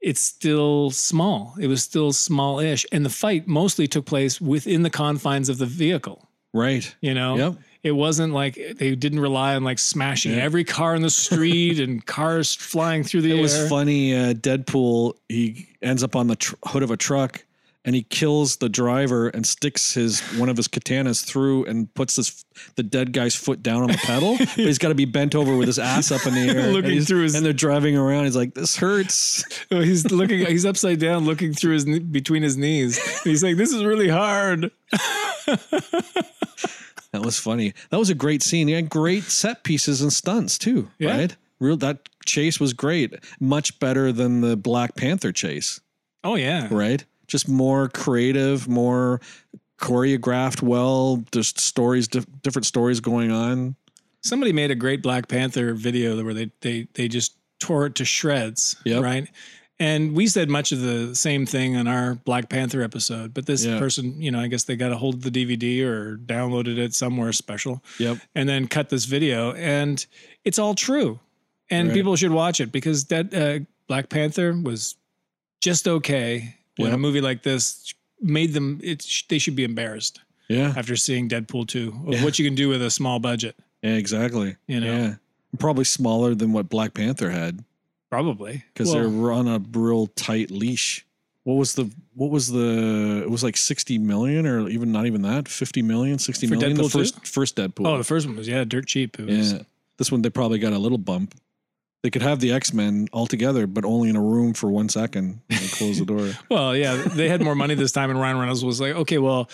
[0.00, 1.54] it's still small.
[1.60, 5.66] It was still small-ish, and the fight mostly took place within the confines of the
[5.66, 6.26] vehicle.
[6.54, 6.94] Right.
[7.02, 7.54] You know, Yep.
[7.82, 10.42] It wasn't like they didn't rely on like smashing Yeah.
[10.42, 13.42] every car in the street and cars flying through the It air.
[13.42, 14.14] was funny.
[14.14, 17.44] Uh, Deadpool he ends up on the tr- hood of a truck
[17.82, 22.16] and he kills the driver and sticks his one of his katanas through and puts
[22.16, 22.44] this
[22.76, 24.36] the dead guy's foot down on the pedal.
[24.38, 26.98] but he's got to be bent over with his ass up in the air, Looking
[26.98, 28.24] and through his- And they're driving around.
[28.26, 30.44] He's like, "This hurts." Oh, he's looking.
[30.44, 32.98] He's upside down, looking through his between his knees.
[33.22, 34.70] He's like, "This is really hard."
[37.12, 37.74] That was funny.
[37.90, 38.68] That was a great scene.
[38.68, 40.90] He had great set pieces and stunts too.
[40.98, 41.16] Yeah.
[41.16, 41.36] Right.
[41.58, 43.14] Real that chase was great.
[43.40, 45.80] Much better than the Black Panther chase.
[46.24, 47.04] Oh yeah, right?
[47.26, 49.20] Just more creative, more
[49.78, 51.22] choreographed well.
[51.32, 53.76] just stories, dif- different stories going on.
[54.22, 58.04] somebody made a great Black Panther video where they they they just tore it to
[58.04, 59.02] shreds, Yep.
[59.02, 59.28] right?
[59.80, 63.64] And we said much of the same thing on our Black Panther episode, but this
[63.64, 63.78] Yeah.
[63.78, 66.92] person, you know, I guess they got a hold of the DVD or downloaded it
[66.94, 68.18] somewhere special, Yep.
[68.34, 70.04] and then cut this video, and
[70.44, 71.18] it's all true,
[71.70, 71.94] and Right.
[71.94, 74.96] people should watch it because that uh, Black Panther was
[75.62, 76.56] just okay.
[76.76, 76.94] When Yep.
[76.94, 80.74] a movie like this made them, it they should be embarrassed Yeah.
[80.76, 82.24] after seeing Deadpool two of Yeah.
[82.24, 83.56] what you can do with a small budget.
[83.82, 83.94] Yeah.
[83.94, 84.56] Exactly.
[84.68, 84.86] You know.
[84.94, 85.14] Yeah.
[85.58, 87.64] Probably smaller than what Black Panther had
[88.10, 88.64] Probably.
[88.74, 91.06] Because Well, they're on a real tight leash.
[91.44, 95.22] What was the what was the it was like 60 million or even not even
[95.22, 96.76] that 50 million 60 For million?
[96.76, 97.86] The Deadpool first first Deadpool.
[97.86, 99.18] Oh, the first one was yeah, dirt cheap.
[99.18, 99.62] It was, yeah.
[99.96, 101.34] This one they probably got a little bump.
[102.02, 105.40] They could have the X-Men all together but only in a room for one second
[105.48, 106.30] and close the door.
[106.50, 109.48] Well, yeah, they had more money this time, and Ryan Reynolds was like, okay, well,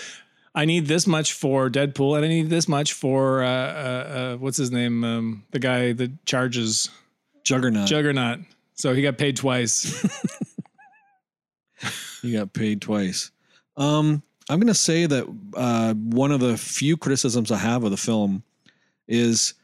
[0.55, 4.37] I need this much for Deadpool, and I need this much for uh, uh, uh,
[4.37, 6.89] what's his name, um, the guy that charges
[7.47, 8.41] Juggernaut Juggernaut.
[8.75, 10.05] So he got paid twice.
[12.23, 13.31] he got paid twice.
[13.77, 15.27] Um, I'm going to say that
[15.57, 18.43] uh, one of the few criticisms I have of the film
[19.09, 19.55] is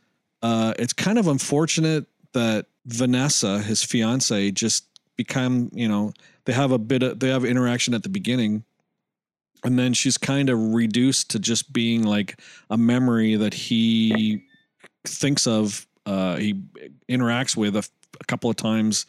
[0.43, 6.12] uh, it's kind of unfortunate that Vanessa, his fiance, just become you know
[6.47, 8.64] they have a bit of they have interaction at the beginning,
[9.62, 14.45] and then she's kind of reduced to just being like a memory that he
[15.07, 15.87] thinks of.
[16.07, 16.55] Uh, he
[17.09, 17.90] interacts with a, f-
[18.20, 19.07] a couple of times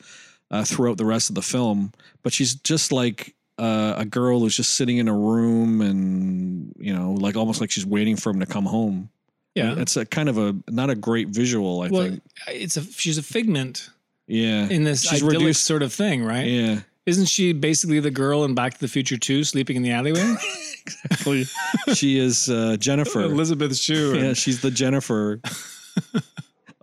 [0.52, 1.92] uh, throughout the rest of the film,
[2.22, 6.94] but she's just like uh, a girl who's just sitting in a room and you
[6.94, 9.10] know, like almost like she's waiting for him to come home.
[9.56, 9.76] Yeah.
[9.78, 11.82] it's a kind of a not a great visual.
[11.82, 12.22] I well, think.
[12.48, 13.90] it's a she's a figment
[14.28, 16.48] Yeah, in this She's idyllic reduced- sort of thing, right?
[16.48, 19.92] yeah, Isn't she basically the girl in Back to the Future 2 sleeping in the
[19.92, 20.36] alleyway?
[20.88, 21.46] exactly.
[21.94, 23.22] she is uh, Jennifer.
[23.22, 24.18] Elizabeth Shue.
[24.20, 25.40] yeah, she's the Jennifer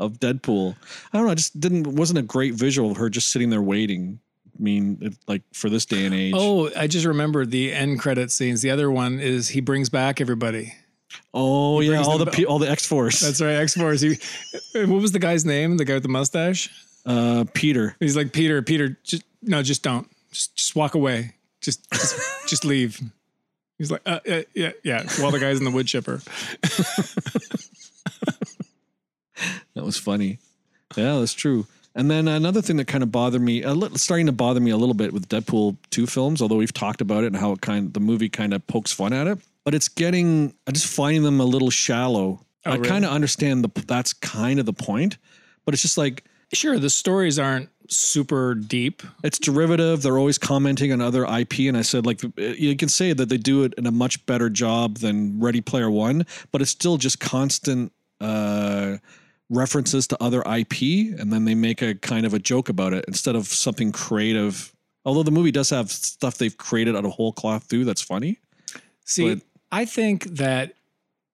[0.01, 0.75] of Deadpool.
[1.13, 1.33] I don't know.
[1.33, 4.19] I just didn't wasn't a great visual of her just sitting there waiting.
[4.59, 6.35] I mean, it, like for this day and age.
[6.37, 8.63] Oh, I just remembered the end credit scenes.
[8.63, 10.75] The other one is he brings back everybody.
[11.35, 13.21] oh yeah, all the pe- all the X Force.
[13.21, 14.03] That's right, X Force.
[14.75, 15.77] What was the guy's name?
[15.77, 16.69] The guy with the mustache.
[17.07, 17.97] uh, Peter.
[18.01, 18.61] He's like Peter.
[18.63, 20.09] Peter, just no, just don't.
[20.33, 21.35] Just just walk away.
[21.61, 23.01] Just just, just leave.
[23.79, 25.05] He's like, uh, uh, yeah, yeah.
[25.21, 26.21] While the guy's in the wood chipper.
[29.75, 30.39] That was funny.
[30.97, 31.67] Yeah, that's true.
[31.95, 33.63] And then another thing that kind of bothered me,
[33.97, 37.25] starting to bother me a little bit with Deadpool two films, although we've talked about
[37.25, 39.89] it and how it kind the movie kind of pokes fun at it, but it's
[39.89, 42.41] getting I just finding them a little shallow.
[42.65, 42.89] Oh, I really?
[42.89, 45.19] kind of understand the that's kind of the point,
[45.65, 49.03] but it's just like sure the stories aren't super deep.
[49.25, 50.03] It's derivative.
[50.03, 53.37] They're always commenting on other IP, and I said like you can say that they
[53.37, 57.19] do it in a much better job than Ready Player One, but it's still just
[57.19, 58.99] constant uh,
[59.51, 63.05] references to other IP, and then they make a kind of a joke about it
[63.09, 64.73] instead of something creative.
[65.05, 68.39] Although the movie does have stuff they've created out of whole cloth too, that's funny.
[69.05, 69.43] See, But-
[69.73, 70.75] I think that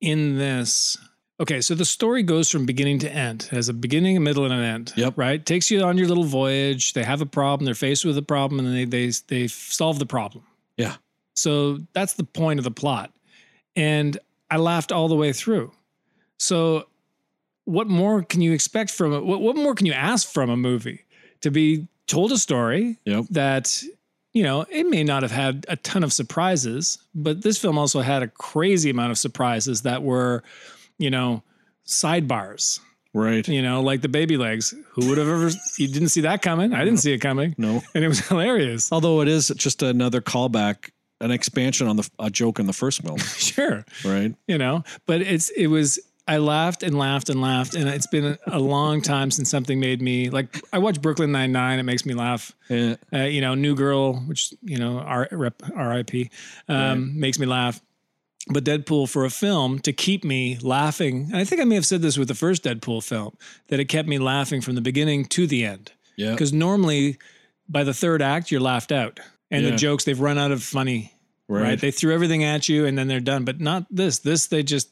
[0.00, 0.98] in this,
[1.40, 3.44] okay, so the story goes from beginning to end.
[3.50, 4.92] It has a beginning, a middle, and an end.
[4.96, 5.14] Yep.
[5.16, 5.44] Right.
[5.44, 6.92] Takes you on your little voyage.
[6.92, 7.64] They have a problem.
[7.64, 10.44] They're faced with a problem, and they they they solve the problem.
[10.76, 10.96] Yeah.
[11.34, 13.10] So that's the point of the plot,
[13.74, 14.18] and
[14.50, 15.72] I laughed all the way through.
[16.38, 16.86] So,
[17.66, 19.24] what more can you expect from it?
[19.24, 21.04] What, what more can you ask from a movie?
[21.42, 23.26] To be told a story Yep.
[23.30, 23.82] that
[24.32, 28.00] you know it may not have had a ton of surprises but this film also
[28.00, 30.42] had a crazy amount of surprises that were
[30.98, 31.42] you know
[31.86, 32.80] sidebars
[33.14, 33.48] Right.
[33.48, 35.48] you know like the baby legs who would have ever
[35.78, 37.82] you didn't see that coming i didn't see it coming No.
[37.94, 40.90] and it was hilarious Although it is just another callback,
[41.22, 44.34] an expansion on the a joke in the first film, sure right?
[44.46, 45.98] you know but it's it was
[46.28, 50.00] i laughed and laughed and laughed and it's been a long time since something made
[50.02, 52.96] me like i watch brooklyn 99 it makes me laugh Yeah.
[53.12, 56.30] uh, you know, New Girl, which you know, R, rep, RIP,
[56.68, 57.80] um, makes me laugh.
[58.48, 61.86] But Deadpool for a film to keep me laughing, and I think I may have
[61.86, 63.36] said this with the first Deadpool film
[63.68, 65.90] that it kept me laughing from the beginning to the end.
[66.16, 66.30] Yeah.
[66.32, 67.18] Because normally,
[67.68, 69.18] by the third act, you're laughed out,
[69.50, 69.70] and Yeah.
[69.70, 71.12] the jokes they've run out of funny.
[71.48, 71.62] Right.
[71.62, 71.80] Right.
[71.80, 73.44] They threw everything at you, and then they're done.
[73.44, 74.18] But not this.
[74.20, 74.90] This they just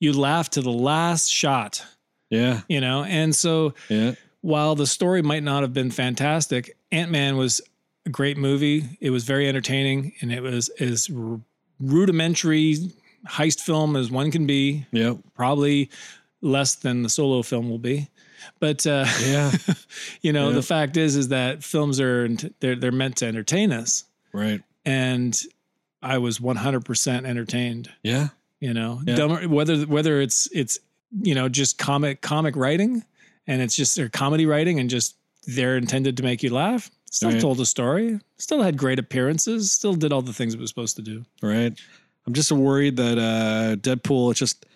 [0.00, 1.84] you laugh to the last shot.
[2.30, 2.60] Yeah.
[2.68, 4.14] You know, and so Yeah.
[4.42, 7.60] while the story might not have been fantastic, Ant Man was
[8.06, 8.84] a great movie.
[9.00, 11.10] It was very entertaining, and it was as
[11.80, 12.76] rudimentary
[13.26, 14.86] heist film as one can be.
[14.92, 15.14] Yeah.
[15.34, 15.90] Probably
[16.40, 18.08] less than the solo film will be,
[18.60, 19.52] but uh, Yeah.
[20.22, 20.54] you know Yeah.
[20.56, 22.28] the fact is is that films are
[22.60, 24.62] they're they're meant to entertain us, Right.
[24.84, 25.38] and
[26.02, 27.90] I was one hundred percent entertained.
[28.02, 28.28] Yeah.
[28.60, 29.14] You know, Yeah.
[29.16, 30.78] Dumber, whether whether it's it's
[31.22, 33.04] you know just comic comic writing,
[33.46, 36.90] and it's just or comedy writing, and just they're intended to make you laugh.
[37.10, 37.40] Still Right.
[37.40, 38.20] told a story.
[38.38, 39.70] Still had great appearances.
[39.72, 41.24] Still did all the things it was supposed to do.
[41.40, 41.78] Right.
[42.26, 44.66] I'm just worried that uh Deadpool it's just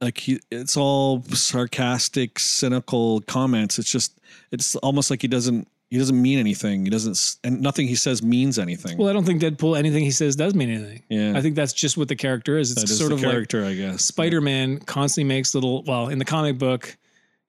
[0.00, 3.78] like he it's all sarcastic, cynical comments.
[3.78, 4.18] It's just
[4.50, 6.84] it's almost like he doesn't he doesn't mean anything.
[6.86, 8.96] He doesn't and nothing he says means anything.
[8.96, 11.02] Well, I don't think Deadpool anything he says does mean anything.
[11.10, 11.36] yeah.
[11.36, 12.70] I think that's just what the character is.
[12.72, 14.02] It's that is sort the of like character, I guess.
[14.06, 15.82] Spider-Man constantly makes little.
[15.82, 16.96] Well, in the comic book,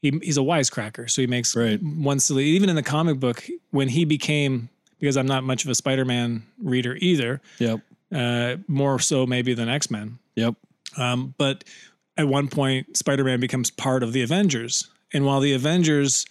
[0.01, 1.81] he, he's a wisecracker, so he makes Right.
[1.81, 2.43] one silly.
[2.43, 4.67] Even in the comic book, when he became,
[4.99, 7.79] because I'm not much of a Spider-Man reader either, Yep.
[8.13, 10.19] uh, more so maybe than X-Men.
[10.35, 10.55] Yep.
[10.97, 11.63] Um, but
[12.17, 16.25] at one point, Spider-Man becomes part of the Avengers, and while the Avengers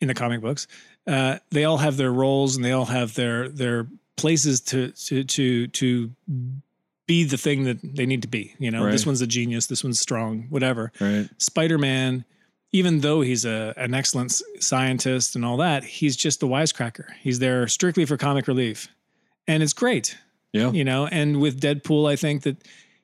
[0.00, 0.66] in the comic books,
[1.06, 3.86] uh, they all have their roles and they all have their their
[4.16, 6.10] places to to to to
[7.06, 8.54] be the thing that they need to be.
[8.58, 10.90] You know, this one's a genius, this one's strong, whatever.
[11.00, 11.28] Right.
[11.36, 12.24] Spider-Man,
[12.72, 17.06] even though he's a an excellent scientist and all that, he's just a wisecracker.
[17.20, 18.88] He's there strictly for comic relief,
[19.46, 20.16] and it's great
[20.52, 20.70] Yeah.
[20.70, 22.56] you know and with deadpool i think that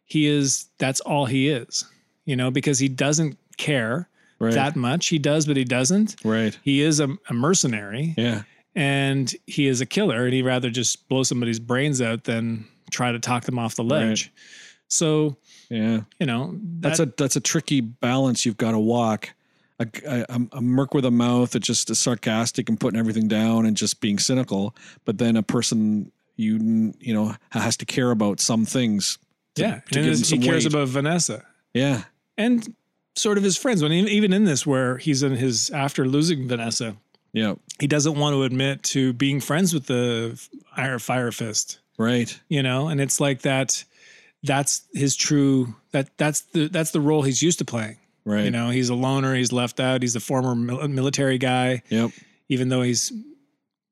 [0.05, 1.85] he is that's all he is
[2.25, 4.09] you know because he doesn't care
[4.41, 4.55] Right.
[4.55, 6.59] that much he does but he doesn't right.
[6.63, 8.43] he is a, a mercenary Yeah.
[8.75, 13.13] and he is a killer and he'd rather just blow somebody's brains out than try
[13.13, 14.33] to talk them off the ledge
[14.89, 15.37] so
[15.69, 16.01] Yeah.
[16.19, 19.31] you know That's a that's a tricky balance you've got to walk.
[19.79, 19.87] A,
[20.29, 23.75] a, a merc with a mouth that just is sarcastic and putting everything down and
[23.75, 24.75] just being cynical,
[25.07, 29.19] but then a person you you know has to care about some things.
[29.55, 30.75] to- yeah to and he cares weight.
[30.75, 32.03] about vanessa Yeah,
[32.37, 32.75] and
[33.17, 33.83] sort of his friends.
[33.83, 36.97] When even in this where he's in his after losing vanessa
[37.33, 40.41] yeah, he doesn't want to admit to being friends with the
[40.75, 41.79] fire fire fist.
[41.99, 43.85] Right, you know and it's like that
[44.43, 47.99] that's his true that that's the that's the role he's used to playing.
[48.25, 48.45] Right.
[48.45, 51.83] you know he's a loner he's left out he's a former mil- military guy.
[51.89, 52.11] Yep.
[52.49, 53.13] even though he's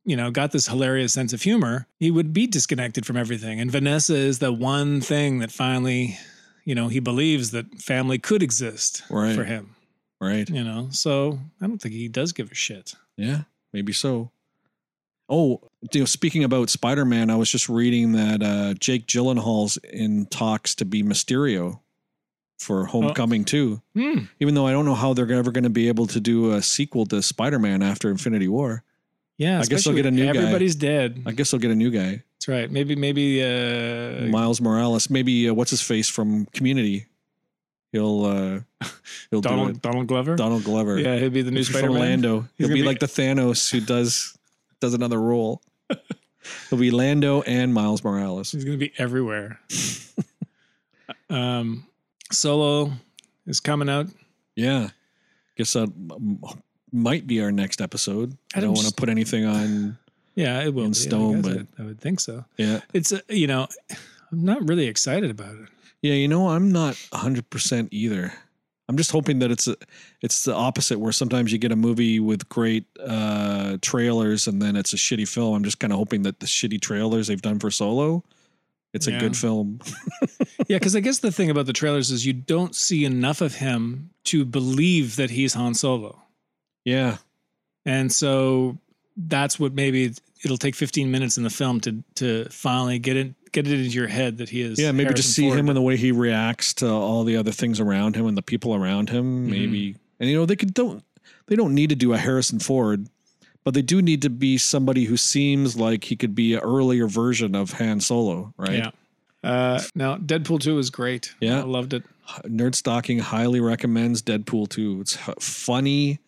[0.05, 3.61] you know got this hilarious sense of humor he would be disconnected from everything.
[3.61, 6.19] And vanessa is the one thing that finally
[6.69, 9.35] you know he believes that family could exist Right.
[9.35, 9.75] for him
[10.21, 10.49] Right.
[10.51, 13.43] you know so i don't think he does give a shit Yeah,
[13.73, 14.31] maybe so.
[15.31, 15.61] Oh,
[15.93, 20.25] you know, speaking about Spider Man, I was just reading that uh, Jake Gyllenhaal's in
[20.27, 21.81] talks to be Mysterio
[22.59, 23.83] for Homecoming too.
[23.95, 24.21] Hmm.
[24.41, 26.63] Even though I don't know how they're ever going to be able to do a
[26.63, 28.83] sequel to Spider Man after Infinity War.
[29.37, 30.39] yeah I guess they'll get a new guy.
[30.39, 34.61] everybody's dead I guess they'll get a new guy, that's right maybe maybe uh Miles
[34.61, 35.11] Morales.
[35.11, 37.07] Maybe uh, what's his face from Community.
[37.93, 38.61] He'll uh,
[39.31, 39.83] he'll do Donald it.
[39.83, 40.37] Donald Glover.
[40.37, 40.99] Donald Glover.
[40.99, 41.91] yeah, he'll be the new He's from.
[41.91, 42.47] Lando.
[42.57, 44.37] He'll be, be- like the Thanos who does
[44.81, 45.63] does another role.
[46.71, 48.53] He'll be Lando and Miles Morales.
[48.53, 49.61] He's going to be everywhere.
[51.31, 51.87] um,
[52.31, 52.93] Solo
[53.47, 54.07] is coming out.
[54.55, 54.89] Yeah,
[55.57, 55.93] guess that
[56.93, 58.37] might be our next episode.
[58.55, 59.99] I don't want to put anything on.
[60.39, 62.45] Yeah, it will In stone, but- I, I would think so.
[62.57, 63.67] Yeah, It's uh, you know,
[64.31, 65.69] I'm not really excited about it.
[66.01, 66.15] yeah.
[66.15, 68.33] You know, I'm not 100 percent either.
[68.91, 69.77] I'm just hoping that it's a,
[70.23, 74.77] it's the opposite, where sometimes you get a movie with great uh, trailers and then
[74.77, 75.55] it's a shitty film.
[75.57, 78.25] I'm just kind of hoping that the shitty trailers they've done for Solo,
[78.95, 79.81] it's a good film.
[80.69, 83.55] Yeah, because I guess the thing about the trailers is you don't see enough of
[83.55, 86.21] him to believe that he's Han Solo,
[86.85, 87.17] yeah,
[87.87, 88.77] and so
[89.17, 90.13] that's what maybe
[90.45, 93.91] it'll take 15 minutes in the film to to finally get it get it into
[93.91, 94.79] your head that he is.
[94.79, 95.59] Yeah, maybe just see Ford.
[95.59, 98.43] him and the way he reacts to all the other things around him and the
[98.43, 99.43] people around him.
[99.43, 99.51] Mm-hmm.
[99.51, 101.03] Maybe, and you know, they could don't
[101.47, 103.09] they don't need to do a Harrison Ford,
[103.65, 107.07] but they do need to be somebody who seems like he could be an earlier
[107.07, 108.79] version of Han Solo, right?
[108.79, 108.91] Yeah.
[109.43, 111.33] Uh, now, Deadpool 2 is great.
[111.41, 111.61] Yeah.
[111.61, 112.03] I loved it.
[112.45, 115.01] Nerd Stocking highly recommends Deadpool 2.
[115.01, 116.19] It's funny.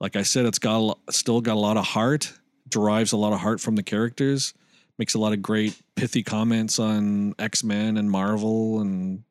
[0.00, 2.32] Like I said, it's got a still got a lot of heart.
[2.72, 4.54] Derives a lot of heart from the characters.
[4.98, 9.22] Makes a lot of great pithy comments on X Men and Marvel, and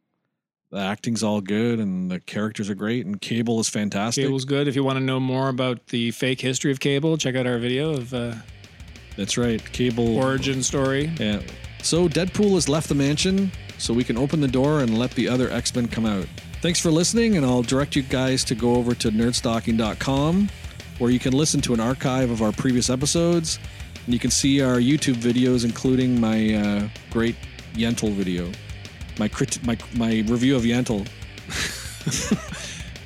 [0.72, 4.24] the acting's all good, and the characters are great, and Cable is fantastic.
[4.26, 4.68] Cable's good.
[4.68, 7.58] If you want to know more about the fake history of Cable, check out our
[7.60, 8.34] video of uh,
[9.18, 10.18] That's right, Cable.
[10.18, 11.12] origin story.
[11.20, 11.42] yeah.
[11.84, 15.28] So Deadpool has left the mansion, so we can open the door and let the
[15.28, 16.26] other X Men come out.
[16.62, 20.50] Thanks for listening, and I'll direct you guys to go over to nerdstocking.com
[21.02, 23.58] where you can listen to an archive of our previous episodes.
[24.06, 27.36] And you can see our YouTube videos, including my uh, great
[27.74, 28.52] Yentl video,
[29.18, 31.08] my, crit- my my review of Yentl.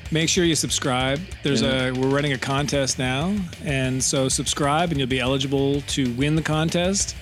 [0.12, 1.20] Make sure you subscribe.
[1.44, 1.88] There's Yeah.
[1.88, 6.36] a we're running a contest now, and so subscribe, and you'll be eligible to win
[6.36, 7.16] the contest.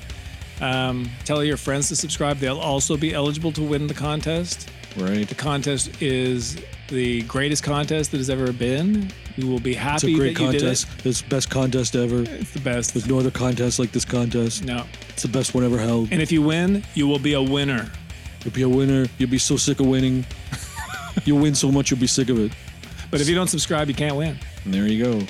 [0.61, 4.69] Um, tell your friends to subscribe; they'll also be eligible to win the contest.
[4.97, 5.27] Right.
[5.27, 6.57] The contest is
[6.89, 9.11] the greatest contest that has ever been.
[9.37, 9.95] We will be happy.
[9.95, 10.87] It's a great that you contest.
[11.05, 12.21] It's the best contest ever.
[12.21, 12.93] It's the best.
[12.93, 14.63] There's no other contest like this contest.
[14.63, 16.09] No, It's the best one ever held.
[16.11, 17.91] and if you win, you will be a winner.
[18.43, 19.07] You'll be a winner.
[19.17, 20.25] You'll be so sick of winning.
[21.25, 22.51] You'll win so much you'll be sick of it.
[23.11, 24.37] But if you don't subscribe, you can't win.
[24.65, 25.25] And there you go.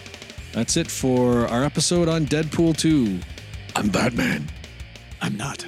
[0.53, 3.19] That's it for our episode on Deadpool 2.
[3.75, 4.47] I'm Batman.
[5.21, 5.65] I'm not.